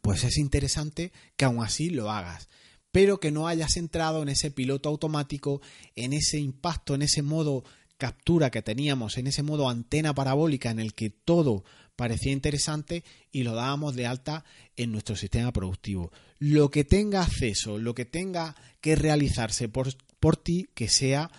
pues 0.00 0.24
es 0.24 0.38
interesante 0.38 1.12
que 1.36 1.44
aún 1.44 1.62
así 1.62 1.90
lo 1.90 2.10
hagas 2.10 2.48
pero 2.90 3.20
que 3.20 3.30
no 3.30 3.46
hayas 3.46 3.76
entrado 3.76 4.22
en 4.22 4.30
ese 4.30 4.50
piloto 4.50 4.88
automático, 4.88 5.60
en 5.94 6.14
ese 6.14 6.38
impacto, 6.38 6.94
en 6.94 7.02
ese 7.02 7.20
modo 7.20 7.62
captura 7.98 8.50
que 8.50 8.62
teníamos, 8.62 9.18
en 9.18 9.26
ese 9.26 9.42
modo 9.42 9.68
antena 9.68 10.14
parabólica 10.14 10.70
en 10.70 10.78
el 10.78 10.94
que 10.94 11.10
todo 11.10 11.64
parecía 11.96 12.32
interesante 12.32 13.04
y 13.32 13.42
lo 13.42 13.54
dábamos 13.54 13.96
de 13.96 14.06
alta 14.06 14.44
en 14.76 14.92
nuestro 14.92 15.16
sistema 15.16 15.52
productivo. 15.52 16.12
Lo 16.38 16.70
que 16.70 16.84
tenga 16.84 17.22
acceso, 17.22 17.76
lo 17.76 17.94
que 17.94 18.04
tenga 18.04 18.54
que 18.80 18.94
realizarse 18.94 19.68
por, 19.68 19.88
por 20.20 20.36
ti, 20.36 20.68
que 20.74 20.88
sea 20.88 21.30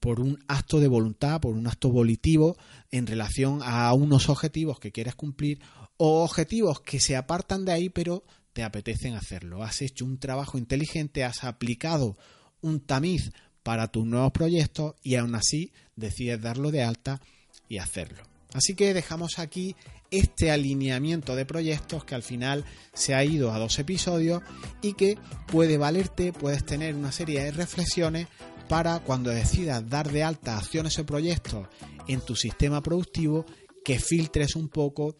por 0.00 0.20
un 0.20 0.44
acto 0.48 0.80
de 0.80 0.88
voluntad, 0.88 1.40
por 1.40 1.54
un 1.54 1.66
acto 1.66 1.90
volitivo 1.90 2.56
en 2.90 3.06
relación 3.06 3.60
a 3.62 3.92
unos 3.92 4.28
objetivos 4.28 4.80
que 4.80 4.92
quieres 4.92 5.14
cumplir 5.14 5.60
o 5.96 6.24
objetivos 6.24 6.80
que 6.80 7.00
se 7.00 7.16
apartan 7.16 7.64
de 7.64 7.72
ahí 7.72 7.88
pero 7.88 8.24
te 8.52 8.64
apetecen 8.64 9.14
hacerlo. 9.14 9.62
Has 9.62 9.82
hecho 9.82 10.04
un 10.04 10.18
trabajo 10.18 10.58
inteligente, 10.58 11.22
has 11.22 11.44
aplicado 11.44 12.18
un 12.60 12.80
tamiz 12.80 13.30
para 13.62 13.88
tus 13.88 14.04
nuevos 14.06 14.32
proyectos 14.32 14.94
y 15.02 15.16
aún 15.16 15.34
así 15.34 15.72
decides 15.98 16.40
darlo 16.40 16.70
de 16.70 16.82
alta 16.82 17.20
y 17.68 17.78
hacerlo. 17.78 18.22
Así 18.52 18.74
que 18.74 18.94
dejamos 18.94 19.38
aquí 19.38 19.76
este 20.10 20.50
alineamiento 20.50 21.36
de 21.36 21.44
proyectos 21.44 22.04
que 22.04 22.14
al 22.14 22.22
final 22.22 22.64
se 22.94 23.14
ha 23.14 23.22
ido 23.24 23.52
a 23.52 23.58
dos 23.58 23.78
episodios 23.78 24.42
y 24.80 24.94
que 24.94 25.18
puede 25.46 25.76
valerte, 25.76 26.32
puedes 26.32 26.64
tener 26.64 26.94
una 26.94 27.12
serie 27.12 27.44
de 27.44 27.50
reflexiones 27.50 28.26
para 28.68 29.00
cuando 29.00 29.30
decidas 29.30 29.88
dar 29.88 30.10
de 30.10 30.22
alta 30.22 30.56
acciones 30.56 30.98
o 30.98 31.06
proyectos 31.06 31.66
en 32.06 32.20
tu 32.20 32.36
sistema 32.36 32.82
productivo 32.82 33.44
que 33.84 33.98
filtres 33.98 34.56
un 34.56 34.68
poco 34.68 35.16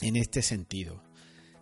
en 0.00 0.16
este 0.16 0.42
sentido. 0.42 1.02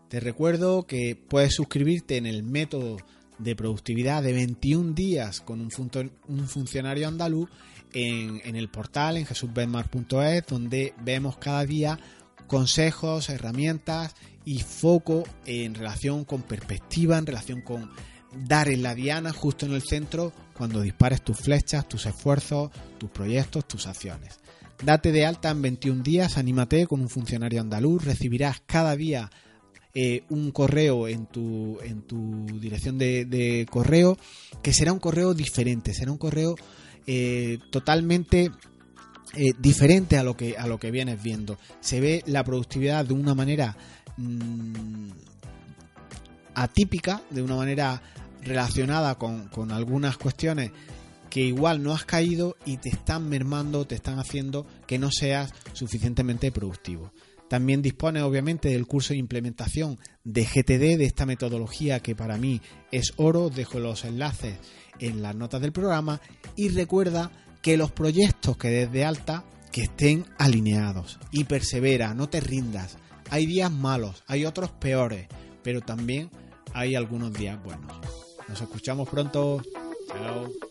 Te 0.09 0.21
recuerdo 0.21 0.87
que 0.87 1.17
puedes 1.17 1.55
suscribirte 1.55 2.17
en 2.17 2.27
el 2.27 2.43
método 2.43 2.99
de 3.39 3.57
productividad 3.57 4.23
de 4.23 4.33
21 4.33 4.93
días 4.93 5.41
con 5.41 5.61
un, 5.61 5.71
funcionario 6.49 7.09
andaluz 7.09 7.51
en, 7.97 8.57
el 8.57 8.69
portal 8.69 9.17
en 9.17 9.25
jesusbenmar.es 9.25 10.47
donde 10.47 10.93
vemos 11.03 11.39
cada 11.39 11.65
día 11.65 11.99
consejos, 12.47 13.31
herramientas 13.31 14.15
y 14.45 14.59
foco 14.59 15.25
en 15.47 15.75
relación 15.75 16.25
con 16.25 16.43
perspectiva, 16.43 17.17
en 17.17 17.27
relación 17.27 17.63
con 17.63 17.91
dar 18.47 18.69
en 18.69 18.83
la 18.83 18.95
diana 18.95 19.33
justo 19.33 19.65
en 19.65 19.73
el 19.73 19.83
centro 19.83 20.33
cuando 20.53 20.83
dispares 20.83 21.23
tus 21.23 21.39
flechas, 21.39 21.89
tus 21.89 22.05
esfuerzos, 22.05 22.71
tus 22.99 23.09
proyectos, 23.11 23.67
tus 23.67 23.87
acciones. 23.87 24.41
Date 24.85 25.11
de 25.11 25.25
alta 25.25 25.51
en 25.51 25.63
21 25.63 26.03
días, 26.03 26.37
anímate 26.37 26.87
con 26.87 27.01
un 27.01 27.09
funcionario 27.09 27.63
andaluz, 27.63 28.05
recibirás 28.05 28.63
cada 28.67 28.95
día 28.95 29.31
eh, 29.95 30.25
un 30.29 30.51
correo 30.51 31.09
en 31.09 31.25
tu, 31.25 31.79
en 31.81 32.03
tu 32.03 32.45
dirección 32.61 32.99
de, 32.99 33.67
correo 33.71 34.19
que 34.63 34.75
será 34.75 34.93
un 34.93 34.99
correo 34.99 35.33
diferente, 35.33 35.95
será 35.95 36.13
un 36.13 36.19
correo 36.19 36.57
eh, 37.07 37.59
totalmente 37.71 38.51
eh, 39.35 39.53
diferente 39.59 40.17
a 40.17 40.23
lo 40.23 40.37
que 40.37 40.57
a 40.57 40.67
lo 40.67 40.79
que 40.79 40.91
vienes 40.91 41.23
viendo. 41.23 41.59
Se 41.81 42.01
ve 42.01 42.23
la 42.27 42.45
productividad 42.45 43.05
de 43.05 43.15
una 43.15 43.35
manera 43.35 43.77
mm, 44.17 45.11
atípica, 46.55 47.23
de 47.31 47.43
una 47.43 47.57
manera 47.57 48.03
relacionada 48.43 49.17
con, 49.17 49.49
con 49.49 49.73
algunas 49.73 50.17
cuestiones 50.17 50.71
que 51.29 51.41
igual 51.41 51.83
no 51.83 51.93
has 51.93 52.05
caído 52.05 52.57
y 52.65 52.79
te 52.79 52.89
están 52.89 53.29
mermando, 53.29 53.87
te 53.87 53.95
están 53.95 54.19
haciendo 54.19 54.67
que 54.87 54.99
no 54.99 55.11
seas 55.11 55.53
suficientemente 55.73 56.51
productivo. 56.51 57.13
También 57.49 57.83
dispone 57.83 58.23
obviamente 58.23 58.69
del 58.69 58.87
curso 58.87 59.13
de 59.13 59.19
implementación 59.19 59.99
de 60.25 60.45
GTD, 60.45 60.99
de 60.99 61.05
esta 61.05 61.27
metodología 61.27 62.01
que 62.01 62.17
para 62.17 62.39
mí 62.39 62.61
es 62.91 63.13
oro. 63.17 63.51
Dejo 63.51 63.79
los 63.79 64.05
enlaces 64.05 64.57
en 64.99 65.23
las 65.23 65.37
notas 65.37 65.61
del 65.61 65.73
programa 65.73 66.21
y 66.57 66.69
recuerda 66.69 67.31
que 67.63 67.77
los 67.77 67.93
proyectos 67.93 68.57
que 68.57 68.69
des 68.69 68.93
de 68.93 69.05
alta 69.05 69.45
que 69.73 69.83
estén 69.83 70.25
alineados 70.39 71.19
y 71.33 71.45
persevera, 71.45 72.15
no 72.15 72.29
te 72.29 72.41
rindas. 72.41 72.97
Hay 73.31 73.47
días 73.47 73.71
malos, 73.71 74.25
hay 74.27 74.45
otros 74.45 74.71
peores, 74.71 75.27
pero 75.63 75.81
también 75.81 76.31
hay 76.73 76.95
algunos 76.95 77.33
días 77.33 77.63
buenos. 77.63 77.93
Nos 78.49 78.61
escuchamos 78.61 79.09
pronto. 79.09 79.63
Chao. 80.09 80.66